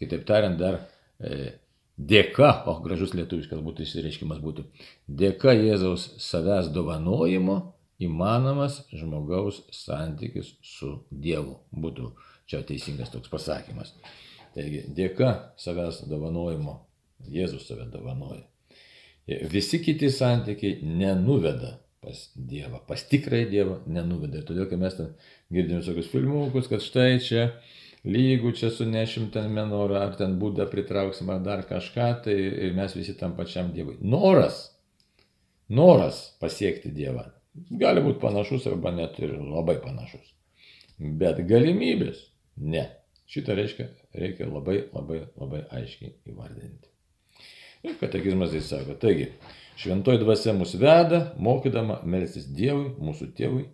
Kitaip 0.00 0.26
tariant, 0.28 0.58
dar 0.60 0.82
e, 1.20 1.54
dėka, 1.96 2.50
o 2.68 2.76
gražus 2.84 3.14
lietuviškas 3.16 3.62
būtų 3.64 3.86
išsireiškimas 3.86 4.42
būtų, 4.44 4.66
dėka 5.08 5.54
Jėzaus 5.56 6.10
savęs 6.22 6.68
dovanojimo 6.74 7.58
įmanomas 8.02 8.82
žmogaus 8.92 9.62
santykis 9.72 10.54
su 10.64 10.92
Dievu. 11.10 11.58
Būtų 11.72 12.12
čia 12.46 12.60
teisingas 12.66 13.12
toks 13.14 13.32
pasakymas. 13.32 13.94
Taigi, 14.56 14.84
dėka 14.96 15.32
savęs 15.60 16.04
dovanojimo 16.10 16.82
Jėzus 17.32 17.64
save 17.68 17.88
dovanoja. 17.92 18.44
Visi 19.50 19.80
kiti 19.82 20.10
santykiai 20.12 20.84
nenuveda 20.84 21.78
pas 22.04 22.20
Dievą, 22.36 22.78
pas 22.86 23.02
tikrąjį 23.10 23.48
Dievą 23.50 23.80
nenuveda. 23.90 24.38
Ir 24.38 24.46
todėl, 24.46 24.68
kai 24.70 24.78
mes 24.78 24.94
ten 24.94 25.08
girdim 25.52 25.80
visokius 25.80 26.12
filmukus, 26.12 26.68
kad 26.70 26.84
štai 26.84 27.16
čia 27.24 27.48
lygų 28.06 28.52
čia 28.58 28.70
sunešim 28.70 29.30
ten 29.34 29.50
menorą, 29.54 30.00
ar 30.04 30.16
ten 30.18 30.36
būdą 30.40 30.68
pritrauksim, 30.70 31.30
ar 31.34 31.42
dar 31.44 31.64
kažką, 31.68 32.10
tai 32.26 32.36
mes 32.76 32.94
visi 32.96 33.16
tam 33.18 33.34
pačiam 33.38 33.72
Dievui. 33.74 33.98
Noras, 34.00 34.68
noras 35.68 36.22
pasiekti 36.40 36.94
Dievą 36.94 37.26
gali 37.70 38.02
būti 38.04 38.20
panašus 38.22 38.66
arba 38.70 38.92
net 38.94 39.18
ir 39.22 39.36
labai 39.40 39.78
panašus. 39.82 40.34
Bet 40.98 41.42
galimybės 41.48 42.22
ne. 42.56 42.86
Šitą 43.26 43.56
reiškia, 43.58 43.88
reikia 44.14 44.46
labai, 44.46 44.84
labai, 44.94 45.24
labai 45.34 45.64
aiškiai 45.74 46.12
įvardinti. 46.30 46.92
Ir 47.86 47.96
katekizmas 47.98 48.52
tai 48.54 48.60
sako, 48.62 48.94
taigi, 49.02 49.32
šventoji 49.82 50.20
dvasia 50.22 50.54
mus 50.54 50.76
veda, 50.78 51.32
mokydama 51.42 51.98
melstis 52.06 52.46
Dievui, 52.46 52.92
mūsų 53.02 53.32
tėvui 53.36 53.64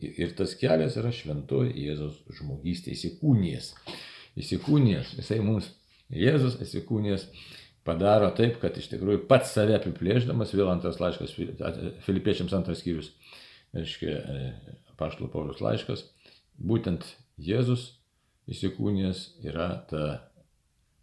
Ir 0.00 0.32
tas 0.38 0.54
kelias 0.58 0.96
yra 1.00 1.12
šventoji 1.12 1.74
Jėzaus 1.86 2.20
žmogystė, 2.38 2.94
įsikūnijas. 2.96 3.74
Įsikūnijas, 4.40 5.14
jisai 5.18 5.40
mums, 5.44 5.68
Jėzus 6.10 6.56
įsikūnijas 6.64 7.26
padaro 7.86 8.30
taip, 8.36 8.58
kad 8.62 8.76
iš 8.78 8.88
tikrųjų 8.92 9.24
pats 9.30 9.52
save 9.54 9.76
apiplėždamas, 9.76 10.54
vėl 10.56 10.70
antras 10.72 11.00
laiškas, 11.02 11.36
Filipiečiams 12.06 12.54
antras 12.56 12.82
skyrius, 12.82 13.12
reiškia, 13.76 14.16
Paštalo 15.00 15.30
Paulius 15.32 15.62
laiškas, 15.64 16.04
būtent 16.60 17.06
Jėzus 17.40 17.86
įsikūnijas 18.50 19.24
yra 19.46 19.70
ta, 19.90 20.06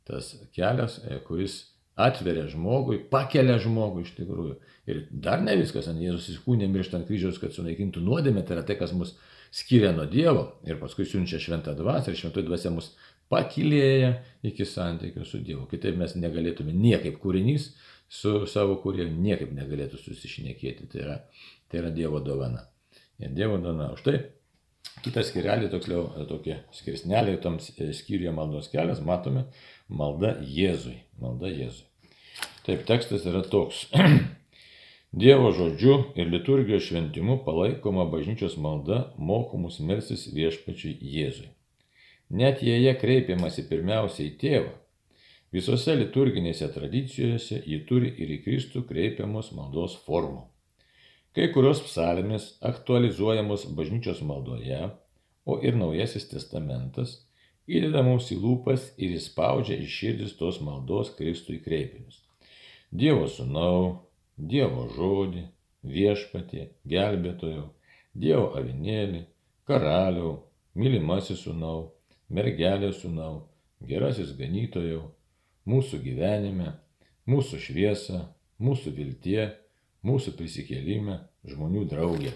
tas 0.08 0.36
kelias, 0.56 1.00
e, 1.06 1.20
kuris 1.28 1.62
atveria 1.98 2.46
žmogui, 2.52 3.00
pakelia 3.12 3.58
žmogų 3.62 4.06
iš 4.06 4.14
tikrųjų. 4.20 4.56
Ir 4.88 5.02
dar 5.12 5.42
ne 5.44 5.58
viskas, 5.60 5.90
ant 5.90 6.00
Jėzus 6.00 6.30
įsikūnė 6.32 6.70
miršta 6.72 7.00
ant 7.00 7.10
kryžiaus, 7.10 7.40
kad 7.42 7.56
sunaikintų 7.56 8.04
nuodėmę, 8.06 8.46
tai 8.46 8.56
yra 8.60 8.64
tai, 8.68 8.78
kas 8.80 8.94
mus 8.96 9.16
skiria 9.52 9.92
nuo 9.96 10.06
Dievo 10.10 10.46
ir 10.68 10.80
paskui 10.80 11.08
siunčia 11.10 11.40
šventą 11.42 11.74
dvasę 11.76 12.12
ir 12.12 12.20
šventoji 12.20 12.48
dvasia 12.48 12.72
mus 12.76 12.92
pakilėja 13.32 14.14
iki 14.48 14.68
santykio 14.68 15.26
su 15.28 15.42
Dievu. 15.44 15.66
Kitaip 15.72 15.98
mes 16.00 16.16
negalėtume 16.20 16.76
niekaip 16.76 17.20
kūrinys 17.24 17.72
su 18.08 18.40
savo 18.48 18.78
kūrėju, 18.84 19.12
niekaip 19.18 19.52
negalėtų 19.58 20.00
susišnekėti. 20.00 20.88
Tai 20.94 21.04
yra, 21.04 21.20
tai 21.68 21.82
yra 21.82 21.92
Dievo 21.96 22.22
dovana. 22.24 22.68
Ir 23.20 23.34
Dievo 23.36 23.58
dovana. 23.60 23.92
Už 23.98 24.06
tai 24.06 24.20
kitą 25.04 25.24
skirelį, 25.26 25.72
toksliau, 25.74 26.08
tokie 26.30 26.62
skirsneliai, 26.76 27.40
tam 27.44 27.60
skyriuje 27.60 28.32
maldos 28.34 28.72
kelias, 28.72 29.04
matome 29.04 29.48
malda 29.90 30.38
Jėzui. 30.42 30.98
Malda 31.22 31.52
Jėzui. 31.52 31.86
Taip, 32.68 32.84
tekstas 32.88 33.26
yra 33.30 33.44
toks. 33.48 33.86
Dievo 35.22 35.54
žodžiu 35.56 35.94
ir 36.20 36.28
liturgijos 36.30 36.84
šventimu 36.90 37.40
palaikoma 37.46 38.06
bažnyčios 38.12 38.58
malda 38.60 39.14
mokomus 39.18 39.80
melsis 39.80 40.28
viešpačiui 40.36 40.98
Jėzui. 41.00 41.48
Net 42.30 42.60
jei 42.62 42.82
jie 42.84 42.92
kreipiamasi 43.00 43.64
pirmiausiai 43.70 44.34
į 44.34 44.36
tėvą, 44.42 44.74
visose 45.56 45.96
liturginėse 45.96 46.68
tradicijose 46.74 47.62
ji 47.64 47.80
turi 47.88 48.12
ir 48.20 48.34
į 48.36 48.42
Kristų 48.44 48.84
kreipiamos 48.90 49.54
maldos 49.56 49.96
formų. 50.04 50.44
Kai 51.38 51.48
kurios 51.54 51.80
psalmės 51.86 52.58
aktualizuojamos 52.66 53.64
bažnyčios 53.78 54.20
maldoje, 54.28 54.90
o 55.48 55.56
ir 55.64 55.80
Naujasis 55.80 56.28
testamentas 56.28 57.16
įdeda 57.68 58.04
mums 58.06 58.32
į 58.32 58.40
lūpas 58.42 58.92
ir 58.98 59.18
įspaudžia 59.18 59.78
iš 59.84 60.00
širdis 60.02 60.36
tos 60.40 60.62
maldos 60.64 61.12
Kristui 61.18 61.60
kreipinius. 61.64 62.22
Dievo 62.92 63.28
sūnau, 63.28 64.08
Dievo 64.38 64.88
žodį, 64.96 65.44
viešpatie, 65.84 66.70
gelbėtojau, 66.88 67.68
Dievo 68.18 68.54
avinėlį, 68.60 69.26
karaliau, 69.68 70.38
mylimasis 70.78 71.44
sūnau, 71.44 71.92
mergelė 72.30 72.94
sūnau, 72.96 73.48
gerasis 73.84 74.34
ganytojau, 74.38 75.04
mūsų 75.68 76.00
gyvenime, 76.06 76.74
mūsų 77.28 77.60
šviesa, 77.68 78.24
mūsų 78.64 78.94
viltie, 78.96 79.52
mūsų 80.08 80.34
prisikėlime, 80.40 81.20
žmonių 81.48 81.84
draugė. 81.92 82.34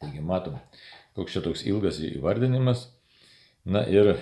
Taigi 0.00 0.22
matom, 0.24 0.56
koks 1.16 1.34
čia 1.34 1.42
toks 1.44 1.66
ilgas 1.68 1.98
įvardinimas. 2.04 2.86
Na 3.64 3.84
ir 3.88 4.14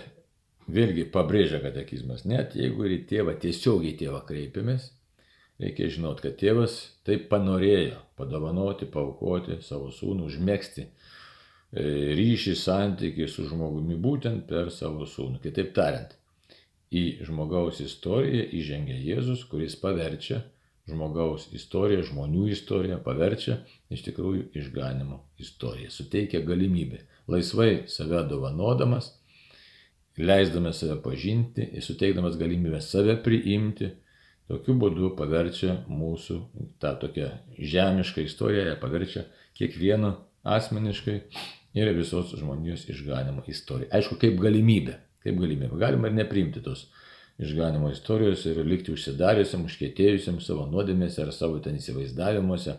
vėlgi 0.66 1.06
pabrėžia 1.14 1.62
katekizmas, 1.62 2.24
net 2.24 2.56
jeigu 2.58 2.88
ir 2.88 2.98
į 2.98 3.02
tėvą, 3.10 3.36
tiesiogiai 3.42 3.94
tėvą 4.00 4.24
kreipiamės, 4.26 4.90
Reikia 5.58 5.88
žinot, 5.90 6.20
kad 6.22 6.36
tėvas 6.38 6.74
taip 7.06 7.24
panorėjo 7.32 7.96
padovanoti, 8.18 8.86
paukoti 8.94 9.56
savo 9.66 9.88
sūnų, 9.90 10.28
užmėgsti 10.30 10.84
e, 10.84 10.90
ryšį, 12.14 12.54
santykių 12.60 13.26
su 13.26 13.46
žmogumi 13.48 13.96
būtent 13.98 14.46
per 14.46 14.70
savo 14.70 15.08
sūnų. 15.10 15.40
Kitaip 15.42 15.72
tariant, 15.74 16.14
į 16.94 17.26
žmogaus 17.26 17.82
istoriją 17.82 18.46
įžengia 18.60 19.00
Jėzus, 19.02 19.42
kuris 19.50 19.74
paverčia 19.82 20.44
žmogaus 20.88 21.48
istoriją, 21.58 22.06
žmonių 22.06 22.46
istoriją, 22.54 23.02
paverčia 23.02 23.58
iš 23.90 24.06
tikrųjų 24.06 24.52
išganimo 24.62 25.24
istoriją, 25.42 25.90
suteikia 25.90 26.44
galimybę 26.46 27.02
laisvai 27.26 27.88
save 27.90 28.22
dovanodamas, 28.30 29.10
leisdamas 30.18 30.82
save 30.82 30.98
pažinti, 31.02 31.70
suteikdamas 31.84 32.36
galimybę 32.40 32.80
save 32.82 33.16
priimti 33.22 33.92
Tokiu 34.48 34.78
būdu 34.80 35.10
paverčia 35.16 35.74
mūsų 35.92 36.38
tą 36.80 36.94
tokią 37.02 37.26
žemišką 37.72 38.22
istoriją, 38.24 38.78
paverčia 38.80 39.26
kiekvieno 39.58 40.14
asmeniškai 40.56 41.16
ir 41.76 41.90
visos 41.92 42.32
žmonijos 42.38 42.86
išganimo 42.88 43.44
istoriją. 43.52 43.90
Aišku, 43.98 44.16
kaip 44.22 44.38
galimybė, 44.40 44.94
kaip 45.26 45.36
galimybė. 45.42 45.76
Galima 45.82 46.08
ir 46.08 46.16
nepriimti 46.16 46.62
tos 46.64 46.86
išganimo 47.44 47.90
istorijos 47.92 48.46
ir 48.48 48.62
likti 48.64 48.94
užsidariusiam, 48.94 49.66
užkėtėjusiam 49.68 50.40
savo 50.40 50.64
nuodėmėse 50.72 51.26
ar 51.26 51.34
savo 51.36 51.60
ten 51.60 51.76
įsivaizdavimuose, 51.76 52.78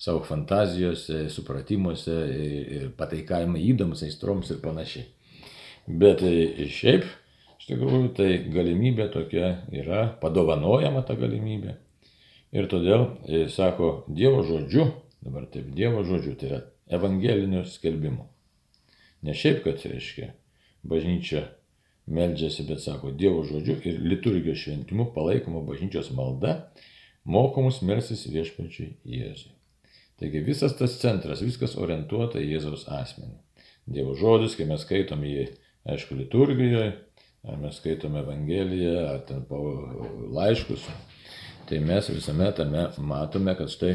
savo 0.00 0.24
fantazijose, 0.24 1.26
supratimuose 1.36 2.16
ir 2.78 2.88
pataikavimai 2.96 3.60
įdomus 3.74 4.06
aistroms 4.08 4.56
ir 4.56 4.64
panašiai. 4.64 5.04
Bet 5.86 6.22
e, 6.24 6.68
šiaip 6.72 7.04
Iš 7.64 7.70
tikrųjų, 7.70 8.08
tai 8.12 8.26
galimybė 8.52 9.06
tokia 9.08 9.46
yra, 9.72 10.02
padovanojama 10.20 11.00
ta 11.08 11.14
galimybė. 11.16 11.78
Ir 12.52 12.68
todėl, 12.68 13.06
e, 13.24 13.46
sako, 13.48 14.04
Dievo 14.04 14.42
žodžiu, 14.44 14.84
dabar 15.24 15.46
taip, 15.48 15.70
Dievo 15.72 16.02
žodžiu, 16.04 16.34
tai 16.36 16.50
yra 16.50 16.58
evangelinio 16.92 17.62
skelbimo. 17.64 18.26
Ne 19.24 19.32
šiaip, 19.32 19.62
kad 19.64 19.80
reiškia, 19.80 20.34
bažnyčia 20.84 21.46
meldžiasi, 22.04 22.68
bet 22.68 22.84
sako, 22.84 23.14
Dievo 23.16 23.40
žodžiu 23.48 23.78
ir 23.80 24.04
liturgijos 24.12 24.60
šventimu 24.60 25.08
palaikoma 25.16 25.64
bažnyčios 25.64 26.12
malda, 26.12 26.68
mokomus 27.24 27.80
melsis 27.80 28.28
viešpačiai 28.28 28.92
Jėzui. 29.08 29.56
Taigi 30.20 30.44
visas 30.44 30.76
tas 30.76 31.00
centras, 31.00 31.40
viskas 31.40 31.80
orientuota 31.80 32.44
į 32.44 32.58
Jėzaus 32.58 32.90
asmenį. 32.92 33.40
Dievo 33.88 34.12
žodis, 34.20 34.52
kai 34.52 34.68
mes 34.68 34.84
skaitome 34.84 35.32
jį, 35.32 35.52
aišku, 35.84 36.16
liturgijoje, 36.16 36.92
ar 37.44 37.60
mes 37.60 37.76
skaitome 37.76 38.22
Evangeliją, 38.24 38.96
ar 39.10 39.22
ten 39.28 39.44
po 39.48 39.60
laiškus, 40.32 40.86
tai 41.68 41.80
mes 41.84 42.08
visame 42.12 42.50
tame 42.56 42.88
matome, 42.98 43.54
kad 43.58 43.72
štai 43.72 43.94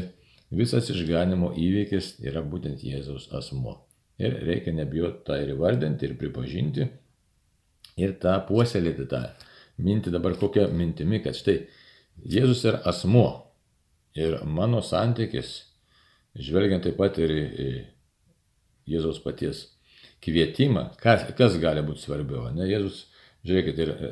visas 0.54 0.90
išganimo 0.90 1.52
įvykis 1.58 2.16
yra 2.26 2.42
būtent 2.46 2.84
Jėzaus 2.86 3.30
asmo. 3.36 3.80
Ir 4.20 4.36
reikia 4.46 4.74
nebijoti 4.76 5.24
tą 5.26 5.38
ir 5.40 5.54
įvardinti, 5.54 6.06
ir 6.06 6.18
pripažinti, 6.20 6.86
ir 8.00 8.16
tą 8.20 8.36
puoselėti 8.48 9.06
tą 9.10 9.24
mintį 9.80 10.12
dabar 10.12 10.36
kokią 10.38 10.68
mintimi, 10.76 11.22
kad 11.24 11.38
štai 11.38 11.62
Jėzus 12.30 12.66
yra 12.68 12.82
asmo. 12.90 13.26
Ir 14.18 14.40
mano 14.44 14.82
santykis, 14.84 15.54
žvelgiant 16.36 16.84
taip 16.84 16.98
pat 16.98 17.18
ir 17.22 17.32
į 17.32 17.70
Jėzaus 18.90 19.22
paties 19.22 19.68
kvietimą, 20.24 20.90
kas, 21.00 21.24
kas 21.38 21.56
gali 21.62 21.84
būti 21.86 22.04
svarbiau, 22.04 22.48
ne 22.54 22.68
Jėzus, 22.68 23.04
žiūrėkit, 23.46 23.80
ir 23.84 23.92
e, 23.92 24.10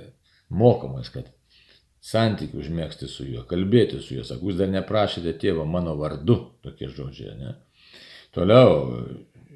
mokomas, 0.48 1.10
kad 1.14 1.28
santykių 2.04 2.62
užmėgsti 2.62 3.08
su 3.10 3.26
juo, 3.28 3.44
kalbėti 3.48 4.00
su 4.02 4.16
juo, 4.16 4.26
sako, 4.26 4.48
jūs 4.48 4.60
dar 4.60 4.70
neprašėte 4.72 5.34
tėvo 5.42 5.66
mano 5.68 5.96
vardu, 5.98 6.38
tokie 6.64 6.90
žodžiai, 6.92 7.34
ne. 7.40 7.54
Toliau, 8.36 9.02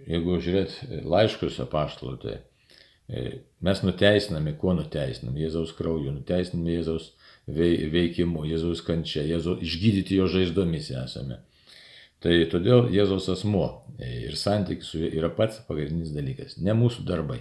jeigu 0.09 0.39
žiūrėt 0.43 1.05
laiškus 1.09 1.61
apaštalų, 1.65 2.17
tai 2.25 2.37
e, 3.09 3.39
mes 3.65 3.83
nuteisiname, 3.87 4.57
kuo 4.59 4.75
nuteisiname, 4.77 5.41
Jėzaus 5.45 5.75
krauju, 5.79 6.13
nuteisiname 6.19 6.77
Jėzaus 6.79 7.13
veikimu, 7.47 8.45
Jėzaus 8.51 8.83
kančia, 8.87 9.25
Jėzaus 9.29 9.63
išgydyti 9.65 10.19
jo 10.19 10.29
žaizdomis 10.31 10.91
esame. 11.05 11.43
Tai 12.23 12.35
todėl 12.53 12.87
Jėzaus 12.95 13.27
asmuo 13.33 13.67
ir 13.99 14.37
santykis 14.39 14.93
su 14.93 15.01
juo 15.01 15.09
yra 15.11 15.31
pats 15.35 15.59
pagrindinis 15.67 16.13
dalykas, 16.15 16.55
ne 16.63 16.75
mūsų 16.79 17.03
darbai. 17.09 17.41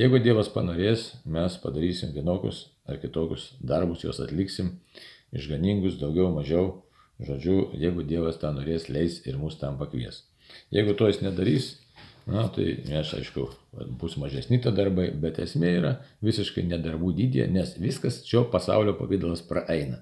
Jeigu 0.00 0.18
Dievas 0.24 0.48
panorės, 0.50 1.10
mes 1.28 1.58
padarysim 1.62 2.14
vienokius 2.16 2.64
ar 2.88 2.96
kitokius 3.02 3.50
darbus, 3.60 4.00
juos 4.02 4.18
atliksim, 4.24 4.78
išganingus, 5.36 6.00
daugiau, 6.00 6.30
mažiau. 6.34 6.80
Žodžiu, 7.22 7.58
jeigu 7.78 8.02
Dievas 8.02 8.40
tą 8.40 8.50
norės, 8.56 8.88
leis 8.90 9.20
ir 9.28 9.36
mus 9.38 9.54
tam 9.60 9.76
pakvies. 9.78 10.24
Jeigu 10.74 10.96
to 10.98 11.06
jis 11.06 11.20
nedarys, 11.22 11.68
na, 12.26 12.48
tai 12.48 12.80
mes, 12.88 13.12
aišku, 13.20 13.44
bus 14.00 14.16
mažesni 14.18 14.58
tie 14.58 14.72
darbai, 14.74 15.10
bet 15.12 15.38
esmė 15.44 15.76
yra 15.82 15.92
visiškai 16.26 16.64
nedarbų 16.72 17.12
dydė, 17.20 17.46
nes 17.52 17.76
viskas 17.78 18.22
šio 18.26 18.48
pasaulio 18.50 18.96
pavydalas 18.98 19.44
praeina. 19.46 20.00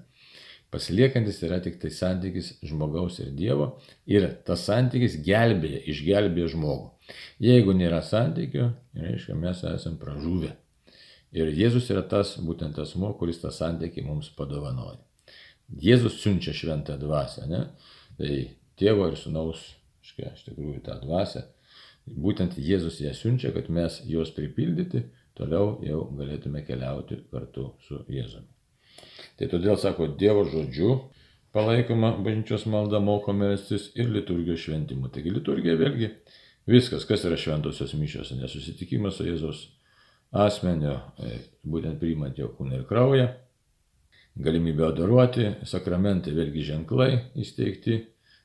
Pasiliekantis 0.73 1.37
yra 1.45 1.59
tik 1.61 1.75
tai 1.81 1.91
santykis 1.93 2.55
žmogaus 2.65 3.19
ir 3.21 3.29
Dievo 3.37 3.67
ir 4.09 4.25
tas 4.47 4.63
santykis 4.65 5.19
gelbėja, 5.25 5.83
išgelbėja 5.93 6.49
žmogų. 6.55 6.89
Jeigu 7.43 7.75
nėra 7.77 7.99
santykių, 8.01 8.69
reiškia, 8.97 9.35
mes 9.37 9.61
esame 9.69 9.99
pražuvę. 10.01 10.49
Ir 11.33 11.51
Jėzus 11.53 11.91
yra 11.93 12.01
tas, 12.09 12.35
būtent 12.41 12.77
tas 12.77 12.93
mo, 12.97 13.11
kuris 13.19 13.41
tą 13.41 13.51
santykį 13.53 14.05
mums 14.07 14.31
padovanoja. 14.37 14.97
Jėzus 15.83 16.19
siunčia 16.21 16.53
šventą 16.57 16.97
dvasę, 17.01 17.45
ne? 17.49 17.63
Tai 18.17 18.33
tėvo 18.77 19.07
ir 19.09 19.17
sunaus, 19.17 19.63
škia, 20.05 20.33
iš 20.33 20.45
tikrųjų, 20.49 20.81
tą 20.85 20.99
dvasę. 21.01 21.47
Būtent 22.05 22.57
Jėzus 22.61 22.99
ją 23.01 23.13
siunčia, 23.17 23.53
kad 23.55 23.69
mes 23.73 24.01
jos 24.09 24.33
pripildyti, 24.37 25.05
toliau 25.37 25.79
jau 25.85 26.03
galėtume 26.17 26.65
keliauti 26.67 27.23
kartu 27.31 27.71
su 27.87 28.03
Jėzumi. 28.09 28.52
Tai 29.39 29.49
todėl 29.49 29.77
sako 29.81 30.07
Dievo 30.19 30.45
žodžiu 30.49 30.95
palaikoma 31.53 32.13
bažnyčios 32.25 32.65
malda, 32.69 32.99
mokome 33.01 33.49
melstis 33.49 33.89
ir 33.97 34.09
liturgijos 34.13 34.61
šventimu. 34.65 35.09
Taigi 35.13 35.33
liturgija 35.33 35.77
vėlgi 35.79 36.09
viskas, 36.69 37.05
kas 37.09 37.25
yra 37.27 37.37
šventosios 37.39 37.93
mišios, 37.97 38.33
nesusitikimas 38.37 39.19
su 39.19 39.27
Jėzaus 39.27 39.65
asmenio, 40.33 40.97
e, 41.21 41.39
būtent 41.69 41.99
priimant 42.01 42.37
jo 42.39 42.49
kūną 42.57 42.79
ir 42.79 42.87
kraują, 42.89 43.27
galimybė 44.41 44.87
adoruoti, 44.89 45.49
sakramentai 45.69 46.33
vėlgi 46.33 46.65
ženklai 46.73 47.11
įsteigti, 47.43 48.01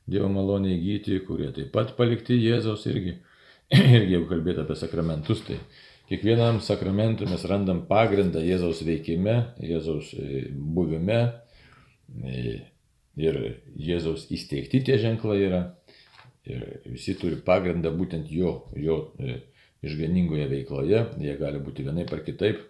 Dievo 0.08 0.28
malonė 0.32 0.70
įgyti, 0.72 1.18
kurie 1.26 1.50
taip 1.52 1.68
pat 1.74 1.90
palikti 1.98 2.36
Jėzaus 2.40 2.86
irgi. 2.88 3.18
irgi 3.76 4.14
jeigu 4.14 4.24
kalbėti 4.30 4.62
apie 4.62 4.76
sakramentus, 4.80 5.42
tai 5.44 5.58
Kiekvienam 6.08 6.62
sakramentui 6.64 7.26
mes 7.28 7.42
randam 7.44 7.82
pagrindą 7.84 8.40
Jėzaus 8.40 8.78
veikime, 8.80 9.34
Jėzaus 9.60 10.14
e, 10.16 10.46
buvime 10.48 11.18
e, 12.24 12.44
ir 13.20 13.36
Jėzaus 13.76 14.24
įsteigti 14.32 14.80
tie 14.86 14.96
ženklai 15.02 15.42
yra. 15.44 15.60
Ir 16.48 16.62
visi 16.88 17.12
turi 17.20 17.36
pagrindą 17.44 17.92
būtent 17.92 18.30
jo, 18.32 18.54
jo 18.72 18.96
e, 19.20 19.34
išganingoje 19.84 20.46
veikloje. 20.48 21.02
Jie 21.20 21.34
gali 21.36 21.60
būti 21.60 21.84
vienaip 21.84 22.14
ar 22.16 22.22
kitaip 22.24 22.62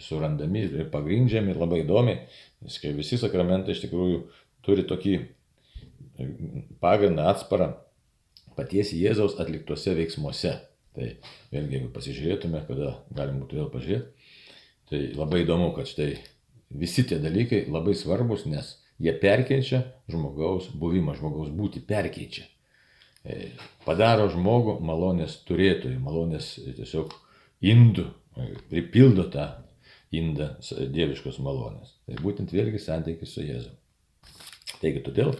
surandami 0.00 0.62
ir 0.64 0.88
pagrindžiami 0.94 1.52
labai 1.54 1.82
įdomiai. 1.82 2.22
Nes 2.64 2.78
kai 2.80 2.94
visi 2.96 3.18
sakramentai 3.20 3.76
iš 3.76 3.82
tikrųjų 3.84 4.22
turi 4.64 4.86
tokį 4.88 5.18
pagrindą 6.80 7.28
atsparą 7.34 7.74
paties 8.56 8.94
Jėzaus 8.96 9.36
atliktuose 9.44 9.92
veiksmuose. 10.00 10.54
Tai 10.96 11.10
vėlgi, 11.52 11.76
jeigu 11.76 11.92
pasižiūrėtume, 11.92 12.62
kada 12.68 12.94
galim 13.14 13.42
būtų 13.42 13.58
vėl 13.60 13.68
pažiūrėti, 13.72 14.32
tai 14.88 15.00
labai 15.18 15.42
įdomu, 15.44 15.70
kad 15.76 15.90
štai 15.90 16.14
visi 16.72 17.04
tie 17.06 17.18
dalykai 17.20 17.66
labai 17.68 17.94
svarbus, 17.98 18.46
nes 18.48 18.72
jie 19.02 19.12
perkeičia 19.20 19.82
žmogaus 20.08 20.70
buvimą, 20.72 21.16
žmogaus 21.18 21.52
būti 21.52 21.82
perkeičia. 21.84 22.46
E, 23.26 23.50
padaro 23.84 24.30
žmogų 24.32 24.78
malonės 24.86 25.40
turėtojų, 25.48 25.98
malonės 26.00 26.54
tiesiog 26.64 27.12
indų, 27.66 28.06
e, 28.38 28.48
pripildo 28.70 29.26
tą 29.34 29.50
indą 30.16 30.54
dieviškos 30.64 31.40
malonės. 31.44 31.96
Tai 32.06 32.20
būtent 32.22 32.54
vėlgi 32.54 32.80
santykis 32.80 33.34
su 33.34 33.44
Jėzu. 33.44 33.72
Taigi 34.80 35.02
todėl 35.04 35.34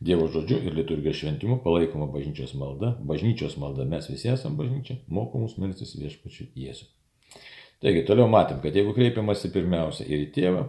Dievo 0.00 0.30
žodžiu 0.32 0.62
ir 0.64 0.72
liturgijos 0.72 1.18
šventimu 1.20 1.58
palaikoma 1.60 2.06
bažnyčios 2.08 2.54
malda. 2.56 2.94
Bažnyčios 3.04 3.58
malda 3.60 3.84
mes 3.84 4.08
visi 4.08 4.30
esame 4.32 4.56
bažnyčia, 4.56 4.96
mokomus 5.12 5.58
melstis 5.60 5.92
viešpačiu 6.00 6.46
Jėzu. 6.56 6.86
Taigi 7.84 8.06
toliau 8.08 8.28
matėm, 8.32 8.62
kad 8.64 8.76
jeigu 8.76 8.94
kreipiamasi 8.96 9.50
pirmiausia 9.52 10.06
ir 10.08 10.24
į 10.24 10.30
tėvą, 10.36 10.62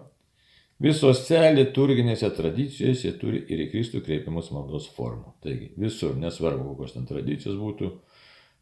visose 0.84 1.40
liturginėse 1.56 2.28
tradicijose 2.36 3.14
turi 3.24 3.40
ir 3.52 3.66
į 3.66 3.70
Kristų 3.72 4.04
kreipiamus 4.04 4.52
maldos 4.56 4.90
formų. 4.98 5.36
Taigi 5.44 5.72
visur, 5.80 6.18
nesvarbu, 6.20 6.74
kokios 6.74 6.98
ten 6.98 7.08
tradicijos 7.08 7.56
būtų, 7.60 7.92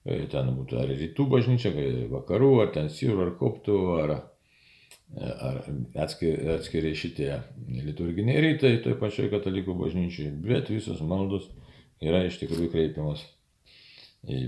e, 0.06 0.24
ten 0.30 0.54
būtų 0.54 0.82
ar 0.84 0.94
rytų 0.94 1.30
bažnyčia, 1.34 1.74
vakarų, 2.14 2.52
ar 2.62 2.74
ten 2.78 2.94
sirų, 2.94 3.24
ar 3.26 3.34
koptų, 3.42 3.80
ar 4.04 4.16
ar 5.18 5.64
atskiri, 6.04 6.52
atskiri 6.54 6.94
šitie 6.98 7.32
liturginiai 7.88 8.44
rytai 8.46 8.78
toj 8.84 9.00
pačioj 9.02 9.32
katalikų 9.34 9.74
bažnyčiai, 9.80 10.30
bet 10.46 10.70
visos 10.70 11.02
maldos 11.02 11.50
yra 12.04 12.22
iš 12.28 12.38
tikrųjų 12.44 12.70
kreipiamas, 12.74 13.24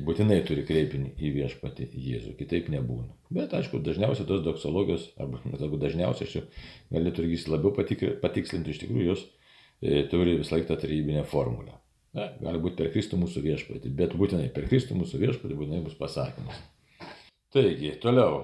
būtinai 0.06 0.42
turi 0.46 0.64
kreipinį 0.68 1.14
į 1.18 1.34
viešpatį 1.40 1.90
Jėzų, 1.96 2.36
kitaip 2.40 2.70
nebūna. 2.74 3.10
Bet 3.34 3.54
aišku, 3.58 3.82
dažniausiai 3.84 4.28
tos 4.28 4.44
doksologijos, 4.46 5.10
arba 5.18 5.42
galbūt 5.62 5.86
dažniausiai, 5.88 6.28
aš 6.28 6.38
jau 6.40 6.46
gal 6.92 7.08
liturgys 7.08 7.48
labiau 7.50 7.74
patikri, 7.76 8.14
patikslinti, 8.22 8.76
iš 8.76 8.84
tikrųjų 8.84 9.08
jos 9.08 9.26
e, 9.82 10.04
turi 10.12 10.38
visą 10.42 10.58
laiką 10.58 10.74
tą 10.74 10.82
tarybinę 10.84 11.26
formulę. 11.32 11.78
Na, 12.12 12.28
gali 12.44 12.60
būti 12.60 12.76
per 12.82 12.90
Kristų 12.92 13.22
mūsų 13.22 13.46
viešpatį, 13.46 13.94
bet 13.96 14.18
būtinai 14.20 14.50
per 14.52 14.68
Kristų 14.68 14.98
mūsų 15.00 15.22
viešpatį 15.22 15.56
būtinai 15.56 15.86
bus 15.86 15.96
pasakymas. 15.96 16.58
Taigi, 17.56 17.96
toliau. 18.04 18.44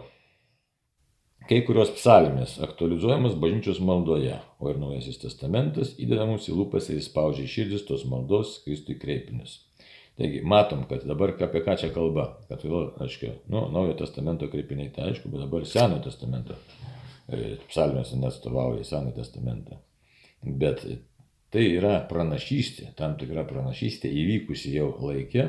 Kai 1.48 1.62
kurios 1.64 1.94
psalmės 1.96 2.58
aktualizuojamas 2.66 3.38
bažnyčios 3.40 3.78
maldoje, 3.80 4.34
o 4.60 4.68
ir 4.68 4.80
Naujasis 4.82 5.22
testamentas 5.22 5.94
įdeda 5.96 6.26
mums 6.28 6.50
į 6.52 6.58
lūpas 6.58 6.90
ir 6.92 6.98
įspaudžia 7.00 7.46
širdis 7.48 7.86
tos 7.88 8.04
maldos 8.10 8.58
Kristui 8.66 8.98
kreipinius. 9.00 9.62
Taigi, 10.20 10.42
matom, 10.44 10.82
kad 10.90 11.06
dabar 11.08 11.32
apie 11.46 11.62
ką 11.64 11.78
čia 11.80 11.92
kalba, 11.96 12.26
kad 12.50 12.66
vėl, 12.66 12.90
aišku, 13.06 13.30
nu, 13.54 13.62
Naujojo 13.72 13.96
testamento 14.02 14.50
kreipiniai, 14.52 14.90
tai 14.92 15.12
aišku, 15.12 15.32
bet 15.32 15.46
dabar 15.46 15.64
Senojo 15.70 16.02
testamento 16.10 16.58
e, 17.30 17.56
psalmės 17.70 18.12
neatstovauja 18.18 18.84
Senojo 18.90 19.16
testamentą. 19.22 19.80
Bet 20.44 20.84
tai 21.54 21.64
yra 21.78 22.02
pranašystė, 22.10 22.90
tam 23.00 23.16
tikra 23.22 23.48
pranašystė 23.48 24.12
įvykusi 24.12 24.76
jau 24.76 24.90
laikė, 25.00 25.48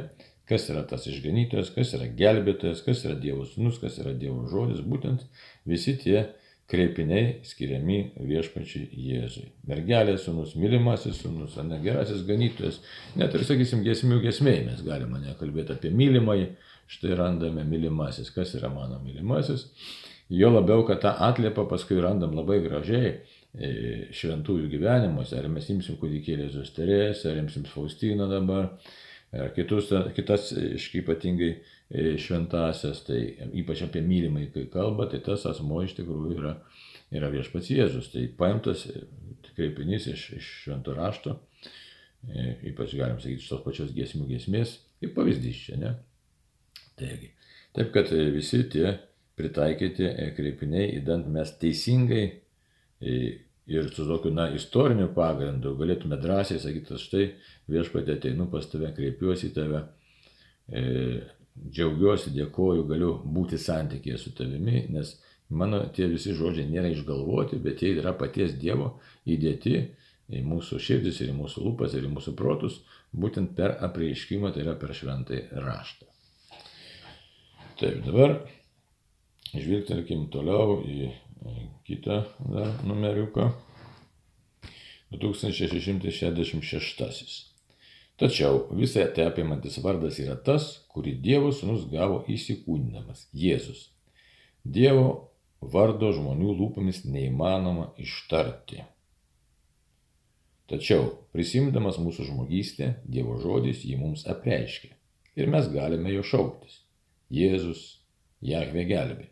kas 0.48 0.68
yra 0.72 0.82
tas 0.88 1.06
išganytojas, 1.10 1.72
kas 1.74 1.94
yra 1.98 2.08
gelbėtojas, 2.18 2.82
kas 2.86 3.04
yra 3.04 3.16
Dievo 3.20 3.44
sūnus, 3.48 3.80
kas 3.82 3.98
yra 4.02 4.14
Dievo 4.16 4.46
žodis, 4.50 4.80
būtent 4.84 5.26
visi 5.68 5.96
tie 6.00 6.24
kreipiniai 6.68 7.38
skiriami 7.48 7.98
viešpačiai 8.28 8.88
Jėzui. 8.92 9.46
Mergelės 9.68 10.26
sūnus, 10.26 10.52
mylimasis 10.60 11.22
sūnus, 11.22 11.56
ar 11.60 11.68
ne 11.68 11.78
gerasis 11.84 12.26
ganytojas, 12.28 12.82
net 13.16 13.36
ir, 13.36 13.44
sakysim, 13.48 13.84
gesmių 13.86 14.20
gesmiai 14.26 14.66
mes 14.66 14.82
galime 14.84 15.20
nekalbėti 15.22 15.76
apie 15.76 15.92
mylimąjį, 15.96 16.50
štai 16.92 17.16
randame 17.16 17.64
mylimasis, 17.68 18.28
kas 18.34 18.52
yra 18.60 18.68
mano 18.72 19.00
mylimasis. 19.04 19.66
Jo 20.28 20.52
labiau, 20.52 20.84
kad 20.84 21.00
tą 21.00 21.14
atliepą 21.24 21.64
paskui 21.70 22.02
randam 22.04 22.34
labai 22.36 22.58
gražiai 22.60 23.14
e, 23.16 23.68
šventųjų 24.12 24.68
gyvenimuose, 24.74 25.38
ar 25.40 25.48
mes 25.48 25.68
imsim 25.72 25.96
kūdikėlį 26.00 26.50
Zosterės, 26.52 27.24
ar 27.28 27.40
imsim 27.40 27.64
Faustiną 27.68 28.28
dabar, 28.28 28.74
ar 28.74 29.07
kitus, 29.54 29.90
kitas 30.16 30.52
ypatingai 30.96 31.50
e, 31.52 32.16
šventasias, 32.20 33.02
tai 33.06 33.20
ypač 33.60 33.82
apie 33.84 34.02
mylimai, 34.04 34.48
kai 34.54 34.66
kalba, 34.72 35.08
tai 35.10 35.20
tas 35.24 35.44
asmo 35.50 35.82
iš 35.84 35.96
tikrųjų 35.98 36.38
yra, 36.38 36.54
yra 37.14 37.30
viešpats 37.32 37.70
Jėzus. 37.74 38.10
Tai 38.14 38.24
paimtas 38.40 38.86
kreipinys 39.56 40.08
iš, 40.10 40.28
iš 40.38 40.52
švento 40.64 40.94
rašto, 40.96 41.36
ypač 42.66 42.94
galim 42.98 43.20
sakyti 43.20 43.42
iš 43.42 43.50
tos 43.52 43.64
pačios 43.66 43.92
giesmių 43.96 44.28
giesmės, 44.30 44.78
kaip 45.02 45.14
pavyzdys 45.16 45.64
čia, 45.66 45.78
ne? 45.80 45.92
Taigi, 46.98 47.32
taip 47.76 47.92
kad 47.94 48.10
visi 48.34 48.64
tie 48.72 48.96
pritaikyti 49.38 50.08
kreipiniai, 50.34 50.96
įdant 50.98 51.28
mes 51.30 51.52
teisingai 51.60 52.24
ir 53.68 53.90
su 53.92 54.06
tokiu, 54.08 54.32
na, 54.32 54.48
istoriniu 54.56 55.10
pagrindu 55.14 55.74
galėtume 55.76 56.16
drąsiai 56.20 56.60
sakyti, 56.62 56.96
štai 57.00 57.26
viešpatė 57.68 58.16
ateinu 58.16 58.48
pas 58.52 58.66
tave, 58.70 58.90
kreipiuosi 58.96 59.50
į 59.50 59.54
tave, 59.56 59.82
e, 60.72 60.84
džiaugiuosi, 61.68 62.32
dėkoju, 62.36 62.86
galiu 62.88 63.12
būti 63.36 63.60
santykėje 63.60 64.18
su 64.22 64.32
tavimi, 64.38 64.86
nes 64.94 65.16
mano 65.48 65.82
tie 65.94 66.08
visi 66.08 66.32
žodžiai 66.36 66.68
nėra 66.70 66.92
išgalvoti, 66.94 67.60
bet 67.64 67.82
jie 67.84 67.94
yra 67.98 68.14
paties 68.16 68.56
Dievo 68.60 68.94
įdėti 69.28 69.76
į 70.28 70.42
mūsų 70.44 70.80
širdis 70.84 71.20
ir 71.24 71.32
į 71.32 71.38
mūsų 71.38 71.64
lūpas 71.64 71.96
ir 71.96 72.08
į 72.08 72.12
mūsų 72.16 72.36
protus, 72.36 72.82
būtent 73.12 73.54
per 73.56 73.76
apreiškimą, 73.84 74.52
tai 74.52 74.64
yra 74.64 74.76
per 74.80 74.92
šventai 74.96 75.46
raštą. 75.56 76.08
Taip, 77.78 78.00
dabar 78.04 78.40
žvilgtelkim 79.54 80.28
toliau 80.32 80.80
į 80.84 81.12
kitą 81.86 82.22
dar 82.52 82.68
numeriuką. 82.86 83.44
2666. 85.10 87.48
Tačiau 88.18 88.66
visą 88.74 89.06
tai 89.14 89.24
apimantis 89.30 89.78
vardas 89.80 90.18
yra 90.20 90.36
tas, 90.36 90.84
kurį 90.92 91.12
Dievo 91.22 91.52
sūnus 91.54 91.90
gavo 91.92 92.24
įsikūnydamas- 92.28 93.28
Jėzus. 93.42 93.88
Dievo 94.64 95.28
vardo 95.62 96.12
žmonių 96.12 96.54
lūpomis 96.58 97.04
neįmanoma 97.06 97.92
ištarti. 97.96 98.84
Tačiau, 100.68 101.16
prisimdamas 101.32 101.96
mūsų 102.02 102.24
žmogystę, 102.28 102.94
Dievo 103.08 103.38
žodis 103.40 103.84
jį 103.88 103.96
mums 104.02 104.26
apreiškia 104.28 104.92
ir 105.38 105.46
mes 105.46 105.70
galime 105.70 106.10
jo 106.12 106.22
šauktis. 106.26 106.82
Jėzus, 107.30 108.02
Jahve 108.42 108.82
gelbė. 108.88 109.28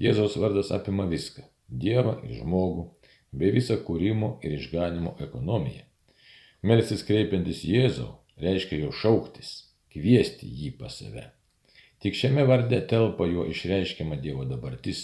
Jėzaus 0.00 0.38
vardas 0.40 0.70
apima 0.72 1.04
viską- 1.08 1.42
Dievą 1.82 2.14
ir 2.24 2.38
žmogų, 2.40 2.86
bei 3.32 3.52
visą 3.52 3.76
kūrimo 3.84 4.38
ir 4.42 4.56
išganimo 4.56 5.16
ekonomiją. 5.26 5.84
Melsis 6.62 7.04
kreipiantis 7.08 7.60
Jėzau 7.64 8.08
reiškia 8.40 8.78
jo 8.80 8.92
šauktis, 9.02 9.50
kviesti 9.92 10.48
jį 10.48 10.70
pas 10.78 10.96
save. 11.02 11.26
Tik 12.00 12.16
šiame 12.16 12.46
varde 12.48 12.80
telpa 12.88 13.26
jo 13.28 13.44
išreiškiama 13.52 14.16
Dievo 14.24 14.46
dabartis. 14.48 15.02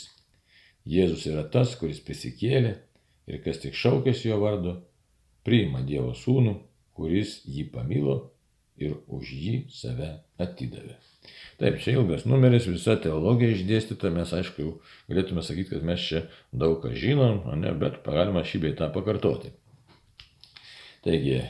Jėzus 0.88 1.26
yra 1.28 1.44
tas, 1.52 1.74
kuris 1.76 2.00
prisikėlė 2.00 2.72
ir 3.26 3.42
kas 3.44 3.60
tik 3.60 3.76
šaukėsi 3.76 4.30
jo 4.30 4.40
vardu, 4.40 4.78
priima 5.44 5.82
Dievo 5.84 6.14
sūnų, 6.16 6.56
kuris 6.96 7.42
jį 7.44 7.68
pamilo 7.74 8.16
ir 8.80 8.96
už 9.12 9.34
jį 9.42 9.56
save 9.72 10.14
atidavė. 10.40 10.96
Taip, 11.60 11.78
čia 11.80 11.94
ilgas 11.96 12.26
numeris, 12.28 12.66
visa 12.68 12.98
teologija 13.00 13.54
išdėstyta, 13.54 14.10
mes 14.12 14.32
aišku 14.36 14.66
galėtume 15.08 15.44
sakyti, 15.44 15.72
kad 15.72 15.86
mes 15.88 16.02
čia 16.04 16.24
daug 16.52 16.82
ką 16.82 16.92
žinom, 16.92 17.46
ne, 17.62 17.72
bet 17.80 18.02
galima 18.04 18.44
šį 18.44 18.62
bei 18.66 18.74
tą 18.76 18.90
pakartoti. 18.92 19.54
Taigi, 21.06 21.40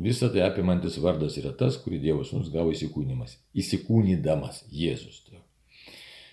visa 0.00 0.30
tai 0.32 0.42
apimantis 0.46 0.98
vardas 1.02 1.36
yra 1.38 1.52
tas, 1.54 1.78
kurį 1.82 2.00
Dievas 2.02 2.32
mums 2.34 2.50
gavo 2.50 2.72
įsikūnymas. 2.74 3.36
Įsikūnydamas 3.62 4.64
Jėzus. 4.74 5.26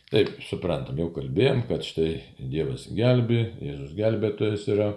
Taip, 0.08 0.30
suprantam, 0.48 0.96
jau 1.02 1.10
kalbėjom, 1.12 1.66
kad 1.68 1.84
štai 1.84 2.14
Dievas 2.40 2.86
gelbi, 2.96 3.42
Jėzus 3.60 3.92
gelbėtojas 3.98 4.64
yra. 4.72 4.94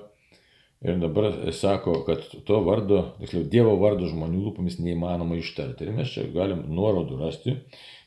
Ir 0.81 0.97
dabar 0.97 1.53
sako, 1.53 1.99
kad 2.07 2.23
to 2.49 2.59
vardo, 2.65 3.03
tiksliau 3.21 3.45
Dievo 3.53 3.75
vardo 3.77 4.07
žmonių 4.09 4.39
lūpomis 4.47 4.79
neįmanoma 4.81 5.37
ištarti. 5.37 5.85
Ir 5.85 5.97
mes 5.99 6.13
čia 6.15 6.23
galim 6.33 6.63
nuorodų 6.73 7.19
rasti. 7.21 7.53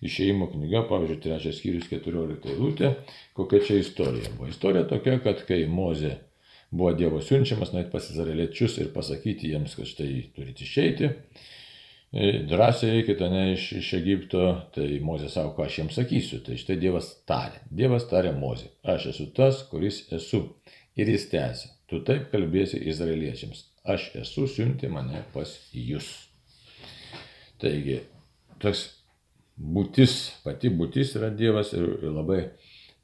Išėjimo 0.01 0.47
knyga, 0.55 0.81
pavyzdžiui, 0.89 1.19
trečias 1.21 1.59
skyrius 1.61 1.85
14 1.91 2.47
eilutė, 2.49 2.89
kokia 3.37 3.59
čia 3.67 3.77
istorija 3.77 4.31
buvo. 4.33 4.49
Istorija 4.49 4.87
tokia, 4.89 5.19
kad 5.21 5.43
kai 5.45 5.59
Mozė 5.69 6.15
buvo 6.71 6.95
Dievo 6.97 7.19
siunčiamas, 7.21 7.75
nueit 7.75 7.91
pas 7.93 8.09
izraeliečius 8.09 8.79
ir 8.81 8.89
pasakyti 8.95 9.53
jiems, 9.53 9.77
kad 9.77 9.91
štai 9.91 10.09
turite 10.33 10.65
išeiti, 10.65 11.11
e, 12.09 12.33
drąsiai 12.49 12.97
eikite 13.03 13.29
ne 13.29 13.45
iš, 13.51 13.67
iš 13.83 13.91
Egipto, 13.99 14.47
tai 14.73 14.89
Mozė 15.05 15.29
sako, 15.29 15.53
ką 15.59 15.69
aš 15.69 15.79
jiems 15.83 16.01
sakysiu. 16.01 16.41
Tai 16.49 16.57
štai 16.65 16.81
Dievas 16.81 17.13
tarė. 17.29 17.61
Dievas 17.69 18.09
tarė 18.09 18.33
Mozė, 18.33 18.73
aš 18.81 19.11
esu 19.13 19.29
tas, 19.37 19.61
kuris 19.69 20.07
esu. 20.17 20.47
Ir 20.97 21.13
jis 21.13 21.29
tęsė 21.29 21.72
tu 21.93 22.01
taip 22.07 22.31
kalbėsi 22.33 22.81
izraeliečiams, 22.89 23.63
aš 23.85 24.09
esu 24.23 24.47
siunti 24.49 24.89
mane 24.89 25.21
pas 25.33 25.51
jūs. 25.77 26.09
Taigi, 27.61 28.01
toks 28.63 28.87
būtis, 29.57 30.15
pati 30.43 30.71
būtis 30.73 31.13
yra 31.19 31.29
Dievas 31.29 31.73
ir 31.77 31.85
labai 32.09 32.41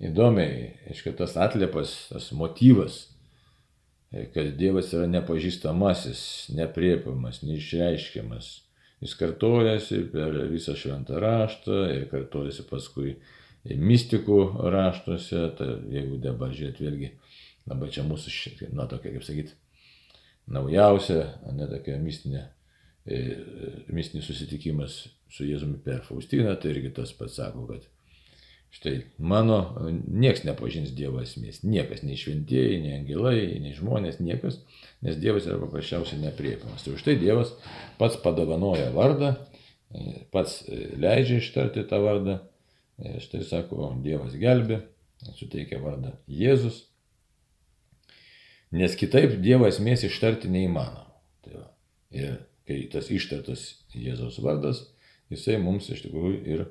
įdomiai, 0.02 0.74
aiškiai, 0.90 1.16
tas 1.20 1.36
atliepas, 1.40 1.94
tas 2.10 2.32
motyvas, 2.36 3.04
kad 4.34 4.56
Dievas 4.58 4.94
yra 4.96 5.06
nepažįstamasis, 5.12 6.22
nepriepiamas, 6.58 7.44
neišreiškiamas. 7.46 8.50
Jis 9.00 9.14
kartojasi 9.16 10.02
per 10.12 10.34
visą 10.52 10.74
šventą 10.76 11.22
raštą 11.24 11.84
ir 11.94 12.08
kartojasi 12.12 12.66
paskui 12.68 13.14
mystikų 13.64 14.40
raštuose, 14.74 15.46
tai 15.56 15.70
jeigu 15.94 16.18
dabar 16.24 16.52
žiūrėt 16.56 16.82
vėlgi 16.84 17.14
Dabar 17.68 17.92
čia 17.94 18.06
mūsų, 18.08 18.32
na, 18.74 18.88
tokia, 18.90 19.12
kaip 19.14 19.26
sakyti, 19.26 19.56
naujausia, 20.50 21.22
ne 21.54 21.68
tokia 21.70 22.00
mistinė, 22.02 22.44
e, 23.06 23.22
mistinis 23.94 24.28
susitikimas 24.30 25.00
su 25.30 25.46
Jėzumi 25.46 25.80
per 25.84 26.02
Faustiną, 26.08 26.56
tai 26.60 26.74
irgi 26.74 26.94
tas 26.98 27.14
pats 27.18 27.38
sako, 27.40 27.68
kad 27.70 27.86
štai 28.74 28.96
mano, 29.18 29.60
nieks 30.06 30.44
nepažins 30.46 30.92
Dievo 30.98 31.22
esmės, 31.24 31.62
niekas, 31.66 32.04
nei 32.06 32.18
šventieji, 32.20 32.82
nei 32.84 32.98
angelai, 33.00 33.40
nei 33.62 33.74
žmonės, 33.78 34.20
niekas, 34.22 34.60
nes 35.06 35.18
Dievas 35.22 35.48
yra 35.50 35.58
paprasčiausiai 35.62 36.22
nepriepiamas. 36.24 36.86
Tai 36.86 36.98
už 36.98 37.06
tai 37.06 37.18
Dievas 37.22 37.56
pats 38.02 38.20
padovanoja 38.22 38.92
vardą, 38.96 39.36
e, 39.94 40.24
pats 40.34 40.62
e, 40.66 40.86
leidžia 41.02 41.42
ištarti 41.42 41.86
tą 41.90 42.02
vardą, 42.06 42.40
štai 43.00 43.46
sako, 43.48 43.94
Dievas 44.04 44.34
gelbė, 44.38 44.84
suteikia 45.38 45.80
vardą 45.84 46.14
Jėzus, 46.28 46.89
Nes 48.72 48.94
kitaip 48.98 49.40
Dievo 49.42 49.66
esmės 49.70 50.04
ištarti 50.06 50.50
neįmanoma. 50.52 51.08
Tai 51.46 51.56
va. 51.56 51.68
ir 52.14 52.36
kai 52.70 52.84
tas 52.94 53.10
ištartas 53.10 53.64
Jėzaus 53.98 54.38
vardas, 54.46 54.84
jisai 55.34 55.58
mums 55.62 55.90
iš 55.90 56.04
tikrųjų 56.06 56.42
ir 56.46 56.66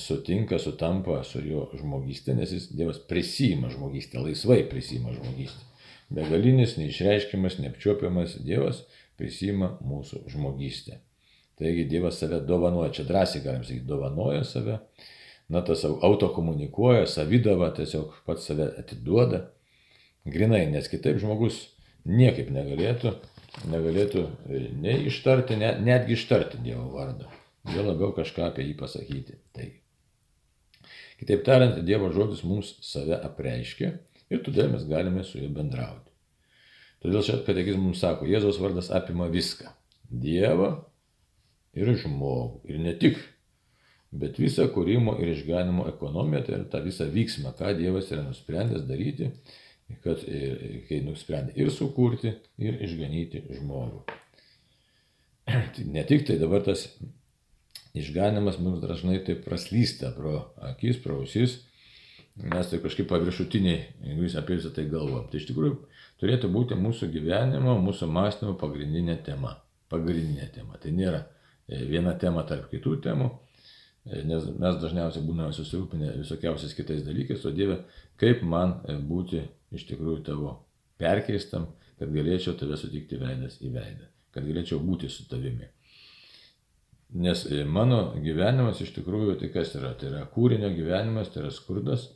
sutinka, 0.00 0.58
sutampa 0.60 1.20
su 1.24 1.42
jo 1.44 1.66
žmogystė, 1.76 2.36
nes 2.36 2.52
jis 2.52 2.70
Dievas 2.72 3.00
prisima 3.10 3.68
žmogystę, 3.72 4.22
laisvai 4.24 4.62
prisima 4.70 5.12
žmogystę. 5.12 5.66
Begalinis, 6.08 6.78
neišreiškiamas, 6.80 7.58
neapčiopiamas 7.60 8.38
Dievas 8.44 8.82
prisima 9.20 9.74
mūsų 9.84 10.24
žmogystę. 10.32 11.02
Taigi 11.60 11.84
Dievas 11.90 12.20
save 12.22 12.40
dovanoja, 12.48 12.94
čia 12.96 13.04
drąsiai 13.04 13.44
galim 13.44 13.64
sakyti, 13.66 13.84
dovanoja 13.88 14.44
save, 14.48 14.78
na 15.52 15.60
tas 15.66 15.84
autokomunikuoja, 15.84 17.04
savydava, 17.10 17.68
tiesiog 17.76 18.22
pats 18.24 18.48
save 18.48 18.70
atiduoda 18.80 19.44
Grinai, 20.26 20.66
nes 20.72 20.88
kitaip 20.90 21.20
žmogus 21.22 21.60
niekaip 22.08 22.50
negalėtų, 22.52 23.12
negalėtų 23.70 24.24
e, 24.24 24.62
nei 24.80 25.06
ištarti, 25.10 25.58
net, 25.60 25.82
netgi 25.84 26.16
ištarti 26.18 26.60
Dievo 26.64 26.88
vardą. 26.96 27.28
Jo 27.74 27.84
labiau 27.84 28.14
kažką 28.16 28.48
apie 28.48 28.64
jį 28.64 28.74
pasakyti. 28.80 29.38
Tai. 29.56 29.68
Kitaip 31.20 31.44
tariant, 31.46 31.80
Dievo 31.84 32.10
žodis 32.14 32.44
mums 32.46 32.76
save 32.84 33.18
apreiškia 33.28 33.94
ir 34.32 34.44
todėl 34.44 34.70
mes 34.72 34.84
galime 34.88 35.24
su 35.24 35.40
juo 35.40 35.50
bendrauti. 35.52 36.12
Todėl 37.02 37.22
čia 37.22 37.38
katekizmas 37.46 37.84
mums 37.84 38.02
sako, 38.02 38.26
Jėzaus 38.26 38.58
vardas 38.62 38.90
apima 38.94 39.28
viską. 39.30 39.70
Dievą 40.08 40.72
ir 41.78 41.92
žmogų. 42.02 42.64
Ir 42.72 42.80
ne 42.82 42.94
tik, 42.98 43.20
bet 44.10 44.40
visą 44.40 44.66
kūrimo 44.72 45.14
ir 45.22 45.34
išganimo 45.34 45.86
ekonomiją, 45.90 46.42
tai 46.46 46.56
yra 46.56 46.66
tą 46.72 46.82
visą 46.84 47.06
vyksmą, 47.12 47.52
ką 47.58 47.74
Dievas 47.78 48.10
yra 48.14 48.24
nusprendęs 48.26 48.86
daryti 48.88 49.30
kad 50.04 50.22
kai 50.88 51.00
nusprendė 51.04 51.54
ir 51.58 51.70
sukurti, 51.72 52.34
ir 52.60 52.80
išganyti 52.84 53.44
žmogų. 53.58 54.04
Ne 55.94 56.02
tik 56.04 56.26
tai 56.28 56.36
dabar 56.40 56.60
tas 56.66 56.84
išganimas 57.96 58.58
mums 58.60 58.82
dažnai 58.82 59.22
taip 59.24 59.44
praslysta 59.46 60.12
pro 60.16 60.50
akis, 60.70 61.00
pro 61.02 61.22
ausis, 61.22 61.62
mes 62.38 62.68
tai 62.70 62.82
kažkaip 62.82 63.08
paviršutiniai, 63.10 63.80
jeigu 64.04 64.26
jūs 64.26 64.36
apie 64.38 64.58
visą 64.58 64.70
tai 64.74 64.84
galvom. 64.92 65.24
Tai 65.30 65.40
iš 65.40 65.48
tikrųjų 65.48 65.74
turėtų 66.20 66.52
būti 66.52 66.78
mūsų 66.78 67.08
gyvenimo, 67.14 67.78
mūsų 67.82 68.10
mąstymo 68.12 68.54
pagrindinė 68.60 69.18
tema. 69.26 69.56
Pagrindinė 69.88 70.50
tema. 70.52 70.76
Tai 70.82 70.92
nėra 70.92 71.24
e, 71.24 71.80
viena 71.88 72.12
tema 72.20 72.44
tarp 72.46 72.68
kitų 72.70 72.98
temų, 73.08 73.30
e, 73.32 73.47
nes 74.28 74.46
mes 74.58 74.78
dažniausiai 74.82 75.24
būname 75.26 75.54
susirūpinę 75.56 76.14
visokiausiais 76.20 76.74
kitais 76.76 77.02
dalykais, 77.06 77.44
o 77.44 77.52
Dieve, 77.54 77.82
kaip 78.20 78.44
man 78.46 78.78
e, 78.84 78.96
būti 78.96 79.42
iš 79.74 79.84
tikrųjų 79.90 80.22
tavo 80.28 80.54
perkeistam, 81.00 81.68
kad 81.98 82.12
galėčiau 82.14 82.56
tave 82.58 82.78
sutikti 82.80 83.18
veidas 83.20 83.58
į 83.60 83.72
veidą, 83.74 84.08
kad 84.34 84.46
galėčiau 84.46 84.78
būti 84.82 85.10
su 85.12 85.26
tavimi. 85.30 85.68
Nes 87.18 87.46
mano 87.72 88.14
gyvenimas 88.20 88.82
iš 88.84 88.92
tikrųjų 88.98 89.38
tai 89.40 89.48
kas 89.52 89.72
yra? 89.78 89.94
Tai 89.96 90.10
yra 90.10 90.24
kūrinio 90.28 90.68
gyvenimas, 90.76 91.30
tai 91.32 91.46
yra 91.46 91.52
skurdas 91.54 92.10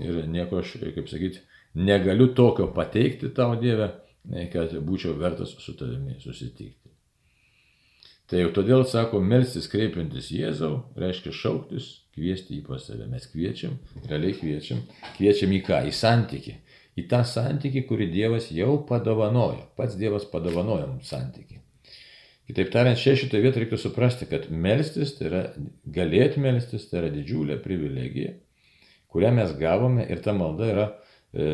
ir 0.00 0.24
nieko 0.28 0.60
aš, 0.60 0.76
kaip 0.82 1.08
sakyti, 1.08 1.40
negaliu 1.74 2.28
tokio 2.36 2.68
pateikti 2.76 3.32
tau 3.34 3.56
Dievę, 3.60 3.88
kad 4.52 4.72
būčiau 4.84 5.16
vertas 5.20 5.56
su 5.60 5.74
tavimi 5.76 6.18
susitikti. 6.20 6.83
Tai 8.34 8.40
jau 8.40 8.50
todėl 8.50 8.80
sako, 8.90 9.20
melstis 9.22 9.68
kreipiantis 9.70 10.32
Jėzau, 10.34 10.80
reiškia 10.98 11.30
šauktis, 11.38 11.84
kviesti 12.16 12.56
jį 12.56 12.64
pas 12.66 12.82
save. 12.82 13.06
Mes 13.06 13.28
kviečiam, 13.30 13.76
realiai 14.10 14.34
kviečiam, 14.34 14.80
kviečiam 15.14 15.54
į 15.54 15.60
ką? 15.68 15.78
Į 15.86 15.92
santyki. 15.94 16.56
Į 16.98 17.04
tą 17.12 17.20
santyki, 17.30 17.84
kurį 17.86 18.08
Dievas 18.10 18.50
jau 18.50 18.80
padovanojo. 18.88 19.68
Pats 19.78 19.94
Dievas 20.00 20.26
padovanojo 20.32 20.88
mums 20.96 21.14
santyki. 21.14 21.60
Kitaip 22.50 22.74
tariant, 22.74 22.98
čia 22.98 23.14
šitoje 23.22 23.46
vietoje 23.46 23.68
reiktų 23.68 23.78
suprasti, 23.84 24.26
kad 24.26 24.50
melstis, 24.50 25.14
tai 25.14 25.30
yra 25.30 25.46
galėti 25.94 26.42
melstis, 26.42 26.90
tai 26.90 27.04
yra 27.04 27.14
didžiulė 27.14 27.62
privilegija, 27.62 28.34
kurią 29.14 29.30
mes 29.38 29.54
gavome 29.62 30.10
ir 30.10 30.26
ta 30.26 30.34
malda 30.34 30.74
yra 30.74 30.90
e, 31.30 31.52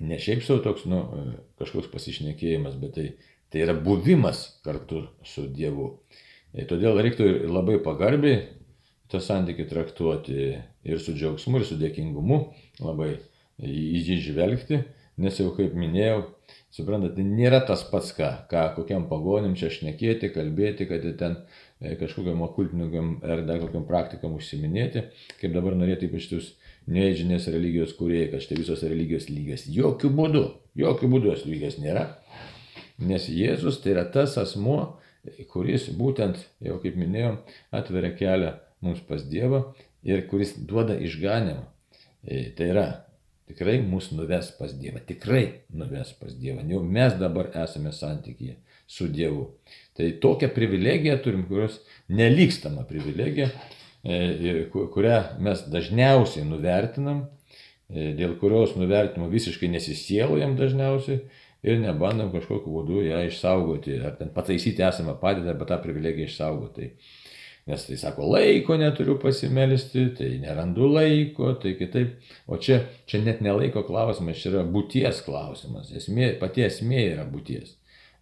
ne 0.00 0.16
šiaip 0.16 0.48
savo 0.48 0.64
toks, 0.64 0.88
nu, 0.88 1.04
e, 1.12 1.40
kažkoks 1.60 1.92
pasišnekėjimas, 1.92 2.80
bet 2.80 2.96
tai, 2.96 3.10
tai 3.52 3.64
yra 3.64 3.74
buvimas 3.74 4.60
kartu 4.64 5.06
su 5.24 5.46
Dievu. 5.52 5.90
Todėl 6.68 7.00
reiktų 7.04 7.26
ir 7.28 7.50
labai 7.52 7.78
pagarbiai 7.84 8.44
tą 9.12 9.20
santykį 9.24 9.66
traktuoti 9.68 10.38
ir 10.88 11.00
su 11.00 11.14
džiaugsmu, 11.16 11.60
ir 11.60 11.68
su 11.68 11.76
dėkingumu, 11.80 12.40
labai 12.84 13.14
į 13.58 14.02
jį 14.06 14.18
žvelgti, 14.28 14.82
nes 15.18 15.38
jau 15.40 15.50
kaip 15.56 15.74
minėjau, 15.76 16.22
suprantate, 16.74 17.16
tai 17.16 17.24
nėra 17.26 17.60
tas 17.66 17.82
pats, 17.90 18.12
ką, 18.16 18.28
ką 18.50 18.64
kokiam 18.76 19.08
pagonim 19.10 19.56
čia 19.58 19.70
šnekėti, 19.72 20.30
kalbėti, 20.34 20.86
kad 20.90 21.04
ten 21.20 21.36
e, 21.80 21.96
kažkokiam 21.98 22.44
okultiniam 22.46 23.16
ar 23.24 23.42
dar 23.48 23.60
kokiam 23.64 23.86
praktikam 23.88 24.36
užsiminėti, 24.38 25.08
kaip 25.40 25.56
dabar 25.56 25.76
norėtų 25.78 26.10
ypač 26.10 26.30
jūs 26.32 26.52
neįžinės 26.88 27.48
religijos 27.52 27.96
kūrėjai, 27.98 28.30
kad 28.32 28.44
štai 28.44 28.60
visos 28.62 28.84
religijos 28.86 29.28
lygios. 29.32 29.66
Jokių 29.72 30.12
būdų, 30.20 30.44
jokių 30.84 31.12
būdų 31.16 31.32
jos 31.32 31.44
lygios 31.48 31.80
nėra. 31.82 32.06
Nes 32.98 33.28
Jėzus 33.30 33.80
tai 33.82 33.94
yra 33.94 34.04
tas 34.14 34.36
asmuo, 34.40 34.98
kuris 35.52 35.88
būtent, 35.98 36.40
jau 36.64 36.78
kaip 36.82 36.96
minėjom, 36.98 37.40
atveria 37.74 38.14
kelią 38.18 38.54
mums 38.84 39.02
pas 39.06 39.22
Dievą 39.22 39.68
ir 40.06 40.24
kuris 40.30 40.54
duoda 40.58 40.96
išganimą. 40.98 41.66
E, 42.24 42.48
tai 42.58 42.72
yra, 42.72 42.86
tikrai 43.50 43.78
mus 43.82 44.10
nuves 44.14 44.50
pas 44.58 44.72
Dievą, 44.74 45.02
tikrai 45.06 45.44
nuves 45.70 46.14
pas 46.18 46.34
Dievą. 46.34 46.66
Jau 46.70 46.82
mes 46.82 47.14
dabar 47.20 47.52
esame 47.64 47.94
santykyje 47.94 48.58
su 48.88 49.08
Dievu. 49.12 49.50
Tai 49.98 50.10
tokią 50.22 50.50
privilegiją 50.54 51.18
turim, 51.22 51.44
kurios 51.50 51.82
nelikstama 52.08 52.86
privilegija, 52.88 53.50
E, 54.04 54.68
kurią 54.70 55.16
mes 55.42 55.64
dažniausiai 55.72 56.44
nuvertinam, 56.46 57.24
e, 57.90 58.12
dėl 58.14 58.36
kurios 58.38 58.76
nuvertimo 58.78 59.26
visiškai 59.32 59.70
nesisielojam 59.72 60.54
dažniausiai 60.56 61.24
ir 61.66 61.80
nebandom 61.82 62.30
kažkokiu 62.34 62.74
būdu 62.74 63.06
ją 63.06 63.22
išsaugoti, 63.28 63.98
ar 64.04 64.18
ten 64.20 64.30
pataisyti 64.34 64.84
esamą 64.86 65.16
padėtį, 65.22 65.52
arba 65.54 65.68
tą 65.70 65.80
privilegiją 65.82 66.30
išsaugoti. 66.30 66.92
Nes 67.68 67.82
tai 67.84 67.98
sako, 68.00 68.24
laiko 68.32 68.78
neturiu 68.80 69.18
pasimelisti, 69.20 70.06
tai 70.16 70.30
nerandu 70.40 70.86
laiko, 70.88 71.52
tai 71.60 71.74
kitaip. 71.76 72.14
O 72.48 72.56
čia, 72.56 72.78
čia 73.04 73.20
net 73.20 73.42
nelaiko 73.44 73.82
klausimas, 73.84 74.40
čia 74.40 74.54
yra 74.54 74.62
būties 74.64 75.20
klausimas. 75.26 75.92
Esmė, 75.92 76.30
pati 76.40 76.64
esmė 76.64 77.02
yra 77.10 77.28
būties 77.28 77.74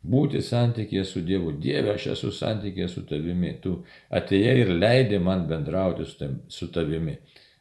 būti 0.06 0.42
santykėje 0.42 1.04
su 1.04 1.22
Dievu. 1.26 1.52
Dieve, 1.62 1.94
aš 1.94 2.10
esu 2.14 2.32
santykėje 2.34 2.88
su 2.92 3.04
tavimi. 3.08 3.56
Tu 3.62 3.74
atėjai 4.14 4.56
ir 4.62 4.72
leidai 4.74 5.20
man 5.22 5.46
bendrauti 5.50 6.06
su 6.06 6.70
tavimi. 6.72 7.16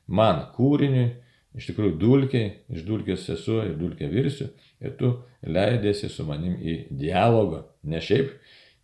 Man 0.08 0.44
kūriniui, 0.56 1.08
iš 1.56 1.70
tikrųjų 1.70 1.96
dulkiai, 2.02 2.52
iš 2.72 2.84
dulkės 2.88 3.26
esu 3.34 3.62
ir 3.64 3.76
dulkė 3.80 4.10
virsiu. 4.12 4.50
Ir 4.84 4.96
tu 5.00 5.12
leidėsi 5.46 6.10
su 6.12 6.26
manim 6.28 6.58
į 6.60 6.78
dialogą. 7.00 7.64
Ne 7.88 8.02
šiaip, 8.04 8.34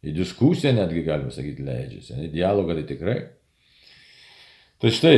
į 0.01 0.15
diskusiją 0.15 0.73
netgi 0.77 1.03
galima 1.05 1.33
sakyti 1.33 1.65
leidžiasi. 1.67 2.17
Į 2.27 2.31
dialogą 2.33 2.77
tai 2.79 2.85
tikrai. 2.89 3.17
Tai 4.81 4.93
štai, 4.97 5.17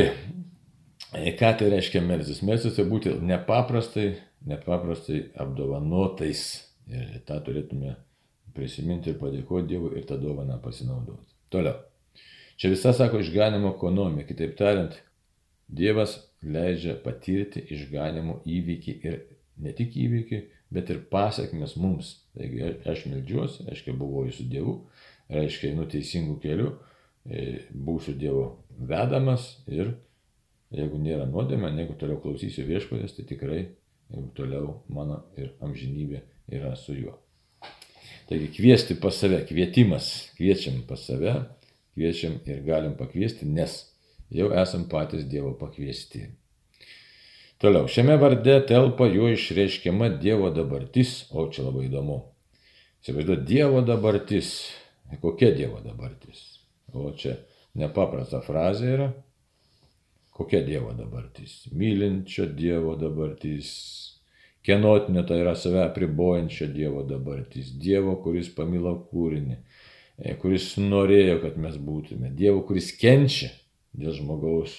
ką 1.38 1.52
tai 1.60 1.70
reiškia 1.72 2.02
melsis? 2.04 2.42
Melsis 2.44 2.76
tai 2.76 2.84
būti 2.90 3.14
nepaprastai, 3.24 4.10
nepaprastai 4.50 5.28
apdovanotais. 5.40 6.44
Ir 6.84 7.22
tą 7.24 7.38
turėtume 7.40 7.94
prisiminti 8.52 9.14
ir 9.14 9.16
padėkoti 9.16 9.70
Dievui 9.70 9.94
ir 9.96 10.04
tą 10.04 10.18
dovaną 10.20 10.58
pasinaudoti. 10.60 11.30
Toliau. 11.54 11.78
Čia 12.60 12.70
visa 12.70 12.92
sako 12.94 13.22
išganimo 13.22 13.72
ekonomija. 13.74 14.26
Kitaip 14.28 14.52
tariant, 14.58 14.98
Dievas 15.68 16.18
leidžia 16.44 16.96
patirti 17.04 17.62
išganimo 17.74 18.40
įvykį 18.44 18.94
ir 19.06 19.20
ne 19.64 19.72
tik 19.76 19.96
įvykį, 19.96 20.40
bet 20.74 20.90
ir 20.90 21.04
pasiekmes 21.10 21.76
mums. 21.80 22.16
Taigi 22.34 22.74
aš 22.90 23.06
melžiuosi, 23.10 23.68
reiškia 23.68 23.94
buvoju 23.98 24.34
su 24.34 24.48
Dievu, 24.50 24.74
reiškia 25.32 25.70
einu 25.72 25.86
teisingų 25.90 26.36
kelių, 26.42 26.72
e, 27.24 27.44
būsiu 27.70 28.16
Dievo 28.18 28.46
vedamas 28.76 29.54
ir 29.70 29.94
jeigu 30.74 30.98
nėra 30.98 31.26
nuodėmė, 31.30 31.70
jeigu 31.78 31.96
toliau 32.00 32.20
klausysiu 32.22 32.66
viešpatės, 32.68 33.14
tai 33.16 33.26
tikrai 33.28 33.60
toliau 34.36 34.80
mano 34.92 35.22
ir 35.38 35.52
amžinybė 35.64 36.22
yra 36.54 36.74
su 36.76 36.96
juo. 36.96 37.16
Taigi 38.28 38.48
kviesti 38.56 38.96
pas 39.00 39.16
save, 39.20 39.42
kvietimas, 39.48 40.30
kviečiam 40.38 40.80
pas 40.88 41.02
save, 41.06 41.34
kviečiam 41.94 42.38
ir 42.48 42.62
galim 42.66 42.96
pakviesti, 42.98 43.46
nes 43.46 43.82
jau 44.34 44.50
esam 44.52 44.88
patys 44.90 45.24
Dievo 45.30 45.54
pakviesti. 45.58 46.26
Toliau, 47.62 47.86
šiame 47.88 48.16
varde 48.20 48.58
telpa 48.68 49.06
jo 49.08 49.28
išreiškiama 49.32 50.10
Dievo 50.20 50.50
dabartis, 50.52 51.24
o 51.30 51.46
čia 51.48 51.68
labai 51.68 51.86
įdomu. 51.88 52.18
Įsivaizduoju, 53.04 53.44
Dievo 53.46 53.84
dabartis. 53.86 54.50
Kokia 55.22 55.52
Dievo 55.54 55.78
dabartis? 55.84 56.42
O 56.92 57.12
čia 57.16 57.36
nepaprasta 57.78 58.42
frazė 58.42 58.90
yra. 58.96 59.08
Kokia 60.34 60.64
Dievo 60.66 60.92
dabartis? 60.98 61.62
Mylinčio 61.72 62.48
Dievo 62.50 62.98
dabartis, 62.98 63.70
Kenotinė 64.64 65.26
tai 65.28 65.42
yra 65.42 65.52
save 65.60 65.84
pribojančio 65.94 66.70
Dievo 66.72 67.02
dabartis. 67.06 67.74
Dievo, 67.80 68.16
kuris 68.24 68.48
pamilo 68.56 68.94
kūrinį, 69.10 69.58
e, 70.18 70.32
kuris 70.40 70.70
norėjo, 70.80 71.42
kad 71.42 71.58
mes 71.60 71.76
būtume. 71.76 72.32
Dievo, 72.34 72.64
kuris 72.66 72.88
kenčia 72.96 73.52
dėl 73.94 74.14
žmogaus 74.16 74.74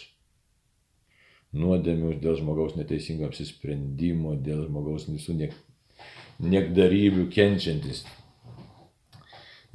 nuodėmių, 1.55 2.17
dėl 2.23 2.37
žmogaus 2.39 2.75
neteisingo 2.75 3.29
apsisprendimo, 3.29 4.35
dėl 4.35 4.65
žmogaus 4.67 5.07
visų 5.09 5.37
niek, 5.39 5.55
niekdarybių 6.43 7.29
kenčiantis. 7.31 8.03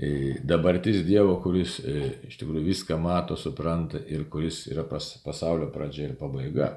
E, 0.00 0.36
dabartis 0.44 1.02
Dievo, 1.04 1.34
kuris 1.44 1.78
e, 1.84 1.96
iš 2.28 2.38
tikrųjų 2.40 2.64
viską 2.70 2.96
mato, 3.00 3.36
supranta 3.36 4.00
ir 4.08 4.24
kuris 4.32 4.62
yra 4.72 4.84
pas, 4.88 5.10
pasaulio 5.24 5.68
pradžia 5.72 6.08
ir 6.08 6.14
pabaiga. 6.20 6.70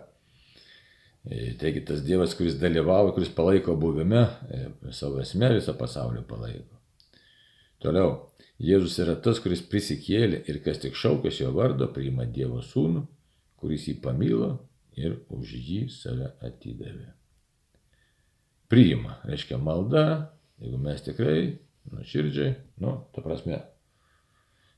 E, 1.24 1.54
taigi 1.60 1.86
tas 1.88 2.04
Dievas, 2.04 2.36
kuris 2.36 2.58
dalyvauja, 2.60 3.14
kuris 3.16 3.32
palaiko 3.32 3.78
buvime, 3.80 4.26
savo 4.92 5.22
esmę 5.24 5.54
visą 5.56 5.76
pasaulį 5.80 6.26
palaiko. 6.28 6.83
Toliau, 7.84 8.14
Jėzus 8.64 8.96
yra 9.04 9.18
tas, 9.20 9.42
kuris 9.44 9.64
prisikėlė 9.68 10.44
ir 10.48 10.62
kas 10.64 10.80
tik 10.80 10.96
šaukės 10.96 11.42
jo 11.42 11.50
vardo, 11.56 11.90
priima 11.92 12.26
Dievo 12.30 12.62
sūnų, 12.64 13.04
kuris 13.60 13.90
jį 13.90 13.98
pamilo 14.04 14.54
ir 14.96 15.18
už 15.34 15.56
jį 15.58 15.82
save 15.92 16.32
atidavė. 16.46 17.12
Priima, 18.72 19.20
reiškia 19.28 19.60
malda, 19.60 20.06
jeigu 20.64 20.80
mes 20.82 21.04
tikrai, 21.04 21.38
nuoširdžiai, 21.92 22.56
nu, 22.82 22.96
ta 23.14 23.22
prasme, 23.26 23.60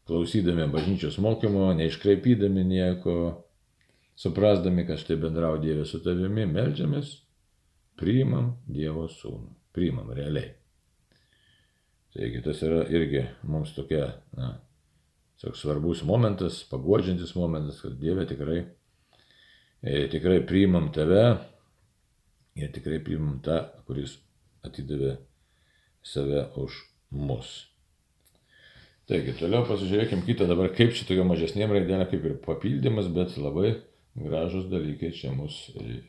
klausydami 0.10 0.66
bažnyčios 0.74 1.20
mokymo, 1.22 1.70
neiškraipydami 1.78 2.66
nieko, 2.66 3.46
Suprasdami, 4.16 4.86
kad 4.88 5.00
štai 5.02 5.18
bendrau 5.20 5.58
Dievė 5.60 5.84
su 5.88 6.00
tavimi, 6.04 6.46
melžiamės, 6.48 7.18
priimam 8.00 8.54
Dievo 8.72 9.10
sūnų. 9.12 9.52
Priimam 9.76 10.14
realiai. 10.16 10.54
Taigi 12.16 12.40
tas 12.40 12.62
yra 12.64 12.86
irgi 12.96 13.26
mums 13.44 13.74
tokia, 13.76 14.06
na, 14.38 14.54
toks 15.42 15.66
svarbus 15.66 16.04
momentas, 16.08 16.62
paguodžiantis 16.70 17.34
momentas, 17.36 17.82
kad 17.84 17.98
Dieve 18.00 18.24
tikrai 18.30 18.62
e, 19.84 20.06
tikrai 20.14 20.40
priimam 20.48 20.88
tave 20.96 21.26
ir 22.56 22.72
tikrai 22.72 23.02
priimam 23.04 23.42
tą, 23.44 23.60
kuris 23.90 24.16
atidavė 24.64 25.18
save 26.08 26.46
už 26.62 26.78
mus. 27.12 27.52
Taigi, 29.12 29.36
toliau 29.38 29.68
pasižiūrėkim 29.68 30.24
kitą 30.26 30.48
dabar, 30.50 30.72
kaip 30.74 30.96
čia 30.96 31.04
tokia 31.10 31.28
mažesnėm 31.28 31.76
raidelė, 31.76 32.08
kaip 32.10 32.24
ir 32.26 32.40
papildymas, 32.48 33.12
bet 33.12 33.36
labai 33.38 33.76
gražus 34.16 34.70
dalykai 34.72 35.12
čia 35.14 35.36
mus 35.36 35.66
e, 35.76 36.00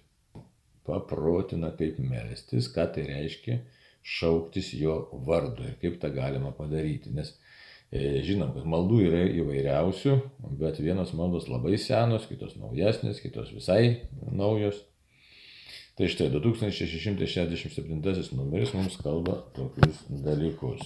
paprotina, 0.86 1.74
kaip 1.74 1.98
melstis, 1.98 2.70
ką 2.70 2.86
tai 2.94 3.10
reiškia 3.10 3.58
šauktis 4.06 4.70
jo 4.78 5.08
vardu 5.26 5.66
ir 5.66 5.74
kaip 5.82 5.98
tą 6.02 6.08
galima 6.14 6.52
padaryti. 6.54 7.10
Nes 7.16 7.28
e, 7.90 8.22
žinom, 8.26 8.50
kad 8.54 8.64
maldų 8.70 8.96
yra 9.08 9.22
įvairiausių, 9.42 10.12
bet 10.60 10.74
vienos 10.82 11.10
maldos 11.18 11.46
labai 11.50 11.74
senos, 11.82 12.28
kitos 12.30 12.52
naujesnės, 12.60 13.22
kitos 13.24 13.48
visai 13.56 13.82
naujos. 14.30 14.76
Tai 15.96 16.06
štai 16.12 16.28
2667 16.28 18.36
numeris 18.36 18.70
mums 18.76 18.96
kalba 19.00 19.34
tokius 19.56 19.96
dalykus. 20.10 20.82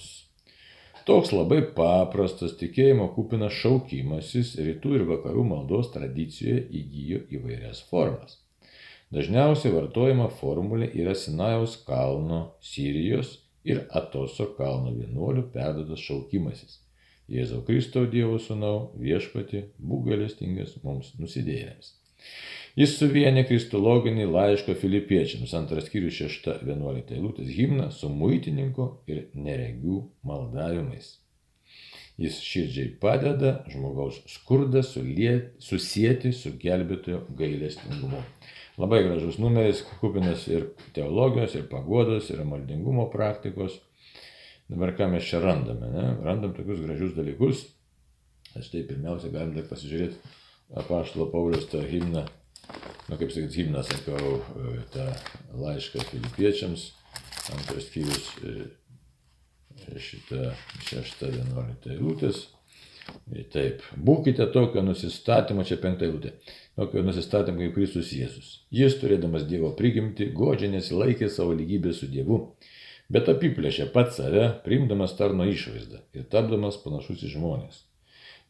Toks 1.05 1.31
labai 1.33 1.61
paprastas 1.75 2.53
tikėjimo 2.59 3.07
kupinas 3.15 3.53
šaukimasis 3.59 4.53
rytų 4.61 4.93
ir 4.99 5.03
vakarų 5.09 5.43
maldos 5.49 5.89
tradicijoje 5.93 6.61
įgyjo 6.79 7.19
įvairias 7.37 7.81
formas. 7.89 8.40
Dažniausiai 9.11 9.73
vartojama 9.75 10.29
formulė 10.39 10.87
yra 11.03 11.13
Sinajaus 11.19 11.73
kalno 11.87 12.41
Sirijos 12.63 13.33
ir 13.67 13.83
Atoso 13.91 14.47
kalno 14.55 14.93
vienuolių 14.95 15.49
perdotas 15.51 15.99
šaukimasis. 16.05 16.77
Jėzau 17.31 17.61
Kristau 17.67 18.07
Dievo 18.11 18.37
Sūnau, 18.39 18.91
viešpati, 18.99 19.65
būk 19.79 20.07
galestingas 20.09 20.77
mums 20.83 21.11
nusidėjėliams. 21.19 21.91
Jis 22.79 22.93
suvienė 23.01 23.43
kristologinį 23.49 24.29
laiško 24.31 24.77
filipiečiams, 24.79 25.51
antras 25.59 25.89
skyrius 25.89 26.21
6.11 26.21 27.11
eilutės 27.17 27.51
himną 27.51 27.89
su 27.91 28.07
muitininku 28.11 28.87
ir 29.11 29.25
neregių 29.35 29.97
maldavimais. 30.27 31.17
Jis 32.21 32.39
širdžiai 32.45 32.93
padeda 33.01 33.53
žmogaus 33.71 34.21
skurdą 34.29 34.83
susijęti 34.87 36.31
su 36.37 36.55
gelbėtojo 36.63 37.25
gailestingumu. 37.39 38.23
Labai 38.81 39.03
gražus 39.05 39.37
numeris, 39.41 39.83
kupinas 40.01 40.47
ir 40.49 40.71
teologijos, 40.95 41.55
ir 41.55 41.67
pagodos, 41.69 42.31
ir 42.33 42.41
maldingumo 42.47 43.07
praktikos. 43.13 43.77
Dabar 44.71 44.95
ką 44.97 45.11
mes 45.11 45.27
čia 45.27 45.41
randame? 45.43 45.91
Ne? 45.93 46.05
Randam 46.25 46.55
tokius 46.57 46.81
gražius 46.81 47.13
dalykus. 47.17 47.65
Štai 48.51 48.83
pirmiausia, 48.87 49.29
galim 49.31 49.53
dar 49.55 49.67
pasižiūrėti 49.69 50.37
apaštalo 50.81 51.29
Paulius 51.31 51.67
tą 51.71 51.83
himną 51.87 52.25
na 53.11 53.17
kaip 53.17 53.31
sakyt, 53.31 53.55
himną 53.55 53.83
sakau, 53.83 54.39
e, 54.39 54.83
tą 54.93 55.05
laišką 55.59 56.03
filipiečiams, 56.11 56.85
antras 57.51 57.89
skyrius, 57.89 58.29
e, 58.47 59.99
šitą 59.99 60.53
6-11 60.87 61.91
eilutės. 61.91 62.45
Taip, 63.51 63.81
būkite 64.07 64.45
tokio 64.53 64.83
nusistatymo, 64.85 65.63
čia 65.67 65.77
penktą 65.81 66.05
eilutę, 66.07 66.33
tokio 66.79 67.03
nusistatymo 67.03 67.63
kaip 67.63 67.73
Kristus 67.75 68.11
Jėzus. 68.15 68.51
Jis, 68.71 68.97
turėdamas 69.01 69.47
Dievo 69.49 69.71
prigimti, 69.77 70.29
godžiai 70.35 70.71
nesilaikė 70.75 71.29
savo 71.31 71.55
lygybę 71.57 71.93
su 71.97 72.09
Dievu, 72.11 72.41
bet 73.11 73.31
apiplėšė 73.31 73.89
pat 73.95 74.13
save, 74.15 74.47
priimdamas 74.65 75.15
tarno 75.19 75.47
išvaizdą 75.49 76.03
ir 76.15 76.27
tapdamas 76.31 76.79
panašus 76.83 77.25
į 77.27 77.33
žmonės. 77.35 77.81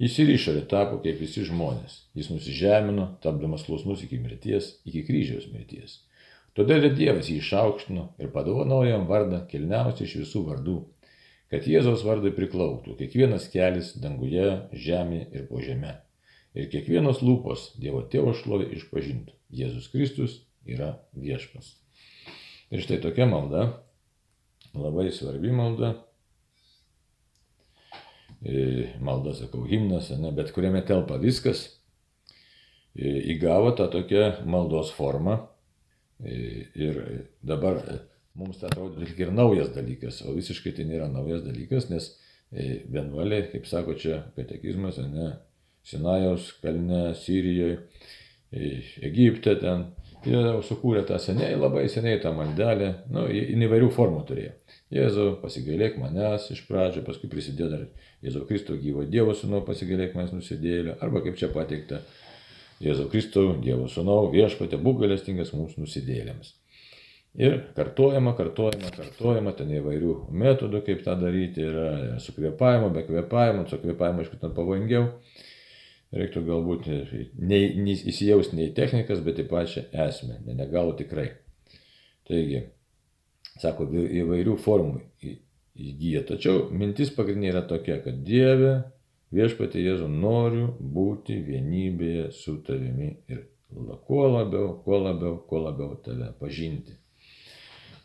Jis 0.02 0.16
ir 0.24 0.32
išorė 0.34 0.64
tapo 0.70 0.98
kaip 1.04 1.20
visi 1.22 1.44
žmonės. 1.46 2.00
Jis 2.18 2.32
nusižemino, 2.34 3.04
tapdamas 3.22 3.68
klausnus 3.68 4.02
iki 4.06 4.18
mirties, 4.22 4.72
iki 4.90 5.04
kryžiaus 5.06 5.52
mirties. 5.54 6.00
Todėl 6.58 6.88
ir 6.88 6.96
Dievas 6.98 7.30
jį 7.30 7.38
išaukštino 7.40 8.08
ir 8.20 8.32
padovanojo 8.34 8.90
jam 8.90 9.06
vardą 9.08 9.44
kilniausią 9.52 10.08
iš 10.08 10.16
visų 10.24 10.42
vardų, 10.50 10.80
kad 11.52 11.68
Jėzaus 11.68 12.06
vardai 12.08 12.32
priklauptų 12.36 12.96
kiekvienas 13.00 13.50
kelias 13.52 13.92
danguje, 14.00 14.48
žemėje 14.72 15.28
ir 15.36 15.48
po 15.50 15.60
žemė. 15.64 15.98
Ir 16.56 16.68
kiekvienos 16.72 17.22
lūpos 17.24 17.74
Dievo 17.80 18.02
tėvo 18.12 18.34
šlovė 18.36 18.72
išpažintų. 18.78 19.36
Jėzus 19.52 19.90
Kristus 19.92 20.40
yra 20.68 20.96
viešpas. 21.16 21.74
Ir 22.72 22.84
štai 22.84 23.02
tokia 23.04 23.28
malda, 23.28 23.66
labai 24.76 25.10
svarbi 25.12 25.52
malda, 25.52 25.94
malda, 29.04 29.36
sakau, 29.38 29.66
himnas, 29.68 30.10
ne, 30.18 30.32
bet 30.36 30.54
kuriame 30.56 30.82
telpa 30.88 31.20
viskas, 31.22 31.68
įgavo 32.96 33.74
tą 33.78 33.90
tokią 33.92 34.46
maldos 34.50 34.92
formą. 34.96 35.42
Ir 36.22 36.98
dabar 37.42 37.80
mums 38.39 38.60
tai 38.62 38.70
atrodo 38.72 39.04
tik 39.04 39.20
ir 39.20 39.32
naujas 39.36 39.72
dalykas, 39.76 40.22
o 40.26 40.36
visiškai 40.36 40.76
tai 40.78 40.88
nėra 40.89 41.08
naujas 41.12 41.44
dalykas, 41.46 41.89
nes 41.91 42.12
vienuoliai, 42.52 43.48
kaip 43.52 43.67
sako 43.70 43.96
čia 44.00 44.26
katekizmas, 44.36 45.00
ne, 45.12 45.32
Sinajaus 45.88 46.52
kalne, 46.62 47.15
Sirijoje, 47.17 47.80
Egipte 49.02 49.56
ten, 49.58 49.86
jie 50.28 50.38
jau 50.38 50.60
sukūrė 50.65 51.02
tą 51.08 51.17
seniai, 51.24 51.56
labai 51.58 51.88
seniai 51.89 52.20
tą 52.22 52.34
maldelę, 52.36 52.91
nu, 53.15 53.24
įvairių 53.32 53.88
formų 53.96 54.26
turėjo. 54.28 54.52
Jėzau, 54.94 55.28
pasigailėk 55.41 55.96
manęs 55.98 56.50
iš 56.54 56.65
pradžio, 56.67 57.06
paskui 57.08 57.32
prisidėjo 57.32 57.70
dar 57.72 57.86
Jėzau 58.22 58.44
Kristų 58.50 58.78
gyvo 58.84 59.08
Dievo 59.08 59.34
sūnau, 59.34 59.63
pasigailėk 59.65 60.13
manęs 60.17 60.36
nusidėlio, 60.36 61.00
arba 61.02 61.24
kaip 61.26 61.39
čia 61.39 61.50
pateikta, 61.56 62.04
Jėzau 62.84 63.08
Kristų, 63.10 63.48
Dievo 63.63 63.88
sūnau, 63.89 64.26
viešpatė, 64.36 64.78
būk 64.84 65.02
galestingas 65.06 65.56
mums 65.56 65.80
nusidėlėms. 65.82 66.54
Ir 67.39 67.62
kartojama, 67.76 68.34
kartojama, 68.36 68.89
kartojama, 68.91 69.54
ten 69.56 69.70
įvairių 69.78 70.15
metodų, 70.36 70.82
kaip 70.84 71.04
tą 71.06 71.13
daryti, 71.15 71.63
yra 71.63 72.17
su 72.20 72.34
kvėpavimu, 72.36 72.89
be 72.91 73.06
kvėpavimo, 73.08 73.63
su 73.70 73.80
kvėpavimu, 73.80 74.26
aišku, 74.26 74.39
ten 74.41 74.52
pavojingiau. 74.58 75.06
Reiktų 76.12 76.41
galbūt 76.44 76.89
įsijausti 76.91 78.58
ne 78.58 78.65
į 78.67 78.74
technikas, 78.76 79.22
bet 79.24 79.39
į 79.39 79.46
pačią 79.48 79.86
esmę, 80.10 80.41
ne 80.44 80.58
negalų 80.60 80.98
tikrai. 81.00 81.30
Taigi, 82.28 82.65
sako, 83.63 83.88
įvairių 83.96 84.58
formų 84.60 85.00
įgyja. 85.24 86.26
Tačiau 86.28 86.65
mintis 86.76 87.13
pagrindinė 87.15 87.54
yra 87.54 87.62
tokia, 87.70 88.02
kad 88.04 88.20
Dieve, 88.28 88.74
viešpatė 89.32 89.86
Jėzu, 89.86 90.12
noriu 90.12 90.74
būti 90.84 91.39
vienybėje 91.48 92.28
su 92.36 92.58
tavimi 92.67 93.13
ir 93.32 93.46
kuo 94.04 94.26
labiau, 94.28 94.82
kuo 94.84 95.00
labiau, 95.00 95.39
kuo 95.48 95.63
labiau 95.63 95.96
tave 96.04 96.34
pažinti. 96.44 97.00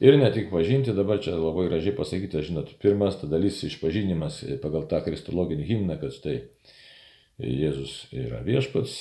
Ir 0.01 0.19
ne 0.21 0.29
tik 0.33 0.51
pažinti, 0.53 0.93
dabar 0.93 1.23
čia 1.25 1.39
labai 1.41 1.71
gražiai 1.71 1.95
pasakyta, 1.97 2.43
žinot, 2.45 2.75
pirmas 2.83 3.17
ta 3.17 3.29
dalis 3.31 3.63
išpažinimas 3.65 4.43
pagal 4.61 4.85
tą 4.91 5.01
kristologinį 5.07 5.65
himną, 5.71 5.97
kad 6.03 6.13
štai 6.13 6.37
Jėzus 7.41 8.07
yra 8.17 8.43
viešpats, 8.45 8.99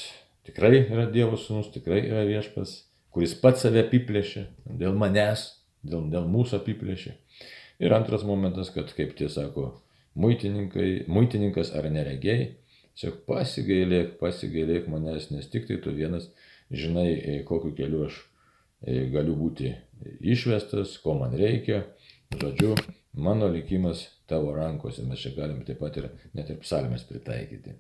tikrai 0.47 0.85
yra 0.85 1.05
Dievo 1.11 1.35
sūnus, 1.39 1.67
tikrai 1.73 2.01
yra 2.03 2.23
viešpats, 2.27 2.77
kuris 3.15 3.35
pats 3.39 3.63
save 3.63 3.83
apiplėšė 3.83 4.45
dėl 4.79 4.95
manęs, 4.99 5.45
dėl, 5.83 6.07
dėl 6.11 6.27
mūsų 6.31 6.61
apiplėšė. 6.61 7.15
Ir 7.83 7.95
antras 7.95 8.23
momentas, 8.27 8.71
kad 8.71 8.91
kaip 8.95 9.15
tie 9.19 9.27
sako, 9.31 9.73
muitininkas 10.15 11.73
ar 11.75 11.89
neregiai, 11.91 12.53
tiesiog 12.95 13.25
pasigailėk, 13.27 14.15
pasigailėk 14.21 14.87
manęs, 14.91 15.27
nes 15.31 15.51
tik 15.51 15.67
tai 15.67 15.81
tu 15.83 15.91
vienas 15.95 16.29
žinai, 16.71 17.43
kokiu 17.47 17.73
keliu 17.75 18.05
aš 18.07 18.21
e, 18.83 19.09
galiu 19.11 19.35
būti 19.39 19.73
išvestas, 20.19 20.97
ko 21.03 21.17
man 21.19 21.35
reikia. 21.37 21.83
Žodžiu, 22.35 22.73
mano 23.21 23.47
likimas 23.51 24.07
tavo 24.29 24.55
rankose, 24.55 25.05
mes 25.07 25.21
čia 25.21 25.31
galim 25.35 25.61
taip 25.65 25.79
pat 25.79 25.97
ir 26.01 26.09
net 26.33 26.49
ir 26.49 26.59
psalmės 26.63 27.05
pritaikyti. 27.07 27.75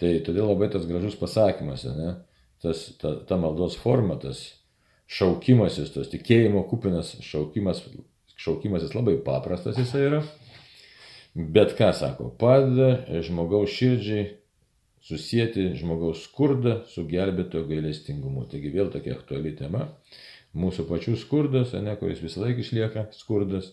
Tai 0.00 0.10
todėl 0.26 0.50
labai 0.50 0.68
tas 0.72 0.86
gražus 0.88 1.16
pasakymas, 1.20 1.86
ne? 1.96 2.16
tas, 2.62 2.84
ta, 2.98 3.14
ta 3.28 3.38
maldos 3.38 3.76
forma, 3.78 4.16
tas 4.22 4.42
šaukimasis, 5.12 5.92
tas 5.94 6.10
tikėjimo 6.12 6.64
kupinas 6.70 7.16
šaukimas, 7.24 7.82
šaukimas 8.38 8.86
jis 8.86 8.94
labai 8.96 9.16
paprastas 9.24 9.78
jisai 9.80 10.06
yra. 10.08 10.22
Bet 11.34 11.76
ką 11.78 11.90
sako, 11.96 12.28
padeda 12.38 13.20
žmogaus 13.24 13.72
širdžiai 13.72 14.26
susijęti 15.02 15.72
žmogaus 15.80 16.26
skurdą 16.26 16.82
su 16.92 17.06
gelbėtojo 17.08 17.66
gailestingumu. 17.70 18.44
Taigi 18.50 18.70
vėl 18.74 18.92
tokia 18.92 19.16
aktuali 19.16 19.54
tema. 19.58 19.88
Mūsų 20.58 20.84
pačių 20.88 21.16
skurdas, 21.16 21.72
ne, 21.80 21.94
kuris 21.96 22.20
visą 22.20 22.42
laiką 22.44 22.60
išlieka 22.64 23.06
skurdas. 23.16 23.72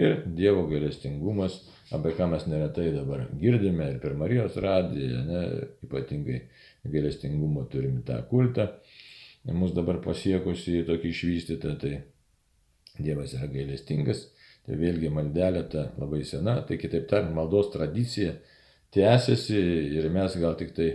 Ir 0.00 0.22
Dievo 0.32 0.62
gailestingumas, 0.70 1.58
apie 1.92 2.14
ką 2.16 2.30
mes 2.30 2.46
neretai 2.48 2.86
dabar 2.94 3.26
girdime 3.40 3.90
ir 3.90 3.98
per 4.00 4.14
Marijos 4.16 4.54
radiją, 4.62 5.24
ne, 5.26 5.42
ypatingai 5.84 6.38
gailestingumo 6.88 7.66
turim 7.68 7.98
tą 8.06 8.22
kultą 8.30 8.70
mus 9.48 9.72
dabar 9.74 10.00
pasiekusi 10.04 10.84
tokį 10.88 11.12
išvystytą, 11.14 11.76
tai 11.80 12.00
Dievas 13.00 13.32
yra 13.32 13.46
gailestingas, 13.48 14.26
tai 14.66 14.76
vėlgi 14.76 15.08
maldelė 15.14 15.62
ta 15.72 15.86
labai 15.96 16.20
sena, 16.28 16.58
tai 16.68 16.76
kitaip 16.76 17.06
tariant, 17.08 17.32
maldos 17.32 17.70
tradicija 17.72 18.34
tęsiasi 18.92 19.60
ir 19.96 20.08
mes 20.12 20.34
gal 20.42 20.58
tik 20.60 20.74
tai 20.76 20.90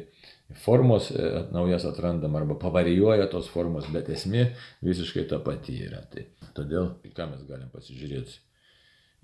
formos 0.54 1.10
e, 1.12 1.30
naujas 1.52 1.86
atrandam 1.90 2.36
arba 2.38 2.58
pavarijuoja 2.62 3.30
tos 3.32 3.48
formos, 3.52 3.88
bet 3.94 4.10
esmė 4.14 4.52
visiškai 4.86 5.26
ta 5.30 5.40
pati 5.44 5.80
yra. 5.88 6.04
Tai 6.12 6.28
todėl, 6.58 6.92
ką 7.16 7.32
mes 7.32 7.48
galim 7.50 7.72
pasižiūrėti 7.74 8.42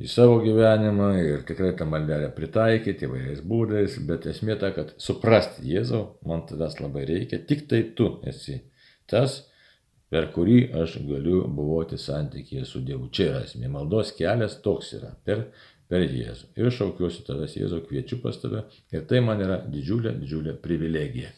į 0.02 0.10
savo 0.10 0.40
gyvenimą 0.42 1.12
ir 1.22 1.46
tikrai 1.46 1.72
tą 1.78 1.86
maldelę 1.90 2.32
pritaikyti 2.38 3.06
įvairiais 3.08 3.44
būdais, 3.46 4.00
bet 4.08 4.26
esmė 4.32 4.58
ta, 4.62 4.72
kad 4.76 4.96
suprasti 5.02 5.68
Jėzau, 5.70 6.18
man 6.28 6.46
tavęs 6.50 6.80
labai 6.82 7.06
reikia, 7.10 7.42
tik 7.48 7.68
tai 7.70 7.84
tu 7.98 8.16
esi 8.28 8.58
tas, 9.12 9.44
per 10.12 10.32
kurį 10.34 10.72
aš 10.82 10.98
galiu 11.08 11.44
buvoti 11.48 12.00
santykėje 12.02 12.66
su 12.68 12.82
Dievu. 12.88 13.12
Čia 13.14 13.30
yra 13.30 13.44
esmė. 13.46 13.70
Maldos 13.72 14.12
kelias 14.18 14.58
toks 14.66 14.92
yra. 14.98 15.14
Per, 15.28 15.46
per 15.92 16.06
Jėzų. 16.08 16.54
Ir 16.56 16.72
šaukiuosi 16.72 17.26
tavęs 17.28 17.58
Jėzau, 17.60 17.82
kviečiu 17.84 18.22
pas 18.24 18.38
tave. 18.40 18.64
Ir 18.96 19.04
tai 19.10 19.20
man 19.26 19.44
yra 19.44 19.60
didžiulė, 19.68 20.16
didžiulė 20.22 20.56
privilegija. 20.64 21.34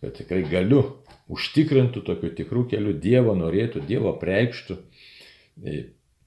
Kad 0.00 0.16
tikrai 0.16 0.40
galiu 0.48 0.80
užtikrintų 1.30 2.02
tokiu 2.06 2.32
tikrų 2.36 2.64
keliu 2.72 2.94
Dievo 2.96 3.36
norėtų, 3.36 3.84
Dievo 3.88 4.14
preikštų 4.22 4.78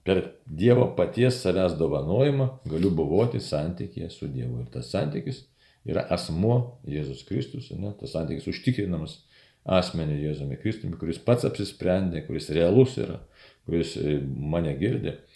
per 0.06 0.22
Dievo 0.46 0.92
paties 0.98 1.42
savęs 1.42 1.78
dovanojimą 1.80 2.50
galiu 2.70 2.94
buvoti 2.94 3.42
santykėje 3.42 4.12
su 4.14 4.30
Dievu. 4.30 4.62
Ir 4.62 4.70
tas 4.74 4.94
santykis 4.94 5.48
yra 5.90 6.06
asmuo 6.14 6.80
Jėzus 6.88 7.26
Kristus, 7.28 7.72
ne? 7.74 7.96
tas 8.00 8.14
santykis 8.14 8.48
užtikrinamas 8.52 9.22
asmenį 9.64 10.20
Jėzumi 10.28 10.60
Kristumi, 10.60 10.98
kuris 11.00 11.22
pats 11.24 11.48
apsisprendė, 11.48 12.26
kuris 12.28 12.50
realus 12.54 12.98
yra, 13.00 13.22
kuris 13.66 13.96
e, 13.98 14.18
mane 14.22 14.76
girdė, 14.80 15.16
e, 15.16 15.33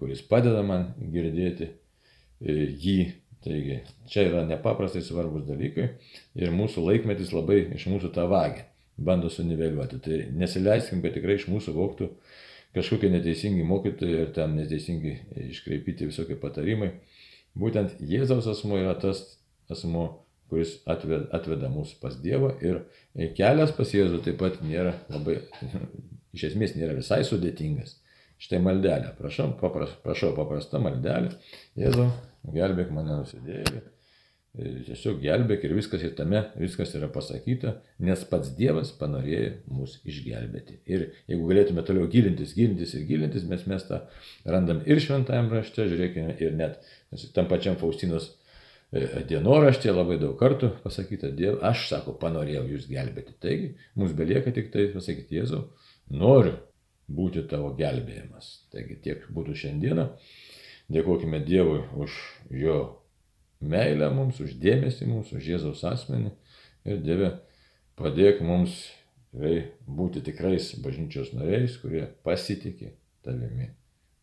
kuris 0.00 0.22
padeda 0.26 0.62
man 0.66 0.90
girdėti 1.12 1.70
e, 1.70 2.54
jį. 2.66 3.00
Taigi 3.40 3.78
čia 4.12 4.26
yra 4.28 4.42
nepaprastai 4.44 5.00
svarbus 5.00 5.46
dalykai 5.46 5.86
ir 6.36 6.50
mūsų 6.52 6.82
laikmetis 6.84 7.30
labai 7.32 7.62
iš 7.72 7.86
mūsų 7.88 8.10
tą 8.12 8.26
vagį 8.28 8.66
bando 9.00 9.30
suniveliuoti. 9.32 10.00
Tai 10.04 10.18
nesileiskim, 10.36 11.00
kad 11.00 11.14
tikrai 11.16 11.38
iš 11.38 11.46
mūsų 11.48 11.72
voktų 11.72 12.10
kažkokie 12.76 13.08
neteisingi 13.14 13.64
mokytojai 13.64 14.26
ir 14.26 14.34
ten 14.36 14.58
neteisingi 14.58 15.14
iškreipyti 15.48 16.10
visokie 16.10 16.36
patarimai. 16.42 16.92
Būtent 17.56 17.96
Jėzaus 18.04 18.50
asmo 18.50 18.76
yra 18.76 18.92
tas 19.00 19.24
asmo, 19.72 20.04
kuris 20.50 20.76
atveda, 20.90 21.30
atveda 21.32 21.70
mus 21.72 21.94
pas 22.02 22.18
Dievą 22.20 22.52
ir 22.60 22.82
kelias 23.38 23.72
pas 23.72 23.94
Jėzų 23.94 24.20
taip 24.26 24.36
pat 24.42 24.60
nėra 24.66 24.98
labai, 25.08 25.40
iš 26.36 26.50
esmės 26.52 26.76
nėra 26.76 26.98
visai 26.98 27.22
sudėtingas. 27.24 27.96
Štai 28.40 28.60
maldelė, 28.64 29.14
prašau, 29.18 29.50
papras, 29.60 29.92
prašau 30.04 30.34
paprasta 30.36 30.80
maldelė, 30.82 31.34
Jėzau, 31.78 32.08
gelbėk 32.56 32.92
mane 32.96 33.20
nusidėjėlį 33.22 33.82
tiesiog 34.58 35.20
gelbėk 35.22 35.62
ir 35.64 35.74
viskas 35.76 36.02
ir 36.02 36.16
tame, 36.18 36.40
viskas 36.58 36.90
yra 36.98 37.06
pasakyta, 37.12 37.76
nes 38.02 38.22
pats 38.26 38.50
Dievas 38.58 38.90
panorėjo 38.98 39.52
mus 39.70 40.00
išgelbėti. 40.02 40.80
Ir 40.90 41.06
jeigu 41.30 41.46
galėtume 41.46 41.84
toliau 41.86 42.08
gilintis, 42.10 42.56
gilintis 42.58 42.96
ir 42.98 43.06
gilintis, 43.06 43.46
mes 43.46 43.62
mes 43.70 43.86
tą 43.86 44.02
randam 44.44 44.82
ir 44.86 45.02
šventajame 45.02 45.54
rašte, 45.54 45.86
žiūrėkime, 45.92 46.34
ir 46.42 46.56
net 46.58 46.82
tam 47.36 47.46
pačiam 47.50 47.78
Faustinos 47.78 48.32
e, 48.90 49.22
dienoraštė 49.30 49.94
labai 49.94 50.18
daug 50.18 50.34
kartų 50.40 50.72
pasakyta, 50.82 51.30
Diev, 51.30 51.60
aš 51.62 51.86
sako, 51.92 52.16
panorėjau 52.18 52.66
jūs 52.72 52.90
gelbėti. 52.90 53.38
Taigi, 53.38 53.70
mums 53.94 54.18
belieka 54.18 54.50
tik 54.56 54.74
tai 54.74 54.90
pasakyti, 54.90 55.38
Jėzau, 55.38 55.68
noriu 56.10 56.58
būti 57.10 57.44
tavo 57.50 57.72
gelbėjimas. 57.78 58.52
Taigi 58.72 58.98
tiek 59.04 59.26
būtų 59.34 59.56
šiandieną. 59.64 60.06
Dėkojime 60.90 61.42
Dievui 61.46 61.82
už 62.02 62.16
jo 62.62 62.78
meilę 63.60 64.08
mums, 64.14 64.40
už 64.42 64.56
dėmesį 64.62 65.10
mums, 65.10 65.32
už 65.34 65.52
Jėzaus 65.52 65.84
asmenį. 65.86 66.32
Ir 66.88 67.02
Dieve, 67.04 67.34
padėk 67.98 68.40
mums 68.46 68.78
tikrai 69.30 69.70
būti 69.86 70.22
tikrais 70.26 70.74
bažnyčios 70.82 71.32
nariais, 71.36 71.76
kurie 71.78 72.06
pasitikė 72.24 72.94
tavimi. 73.22 73.70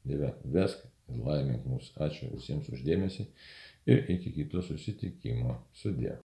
Dieve, 0.08 0.34
vesk 0.44 0.84
ir 1.12 1.22
laimink 1.24 1.66
mus. 1.68 1.92
Ačiū 2.00 2.32
visiems 2.34 2.70
uždėmesį 2.72 3.28
ir 3.88 4.04
iki 4.12 4.34
kito 4.36 4.62
susitikimo. 4.62 5.62
Sudė. 5.74 6.16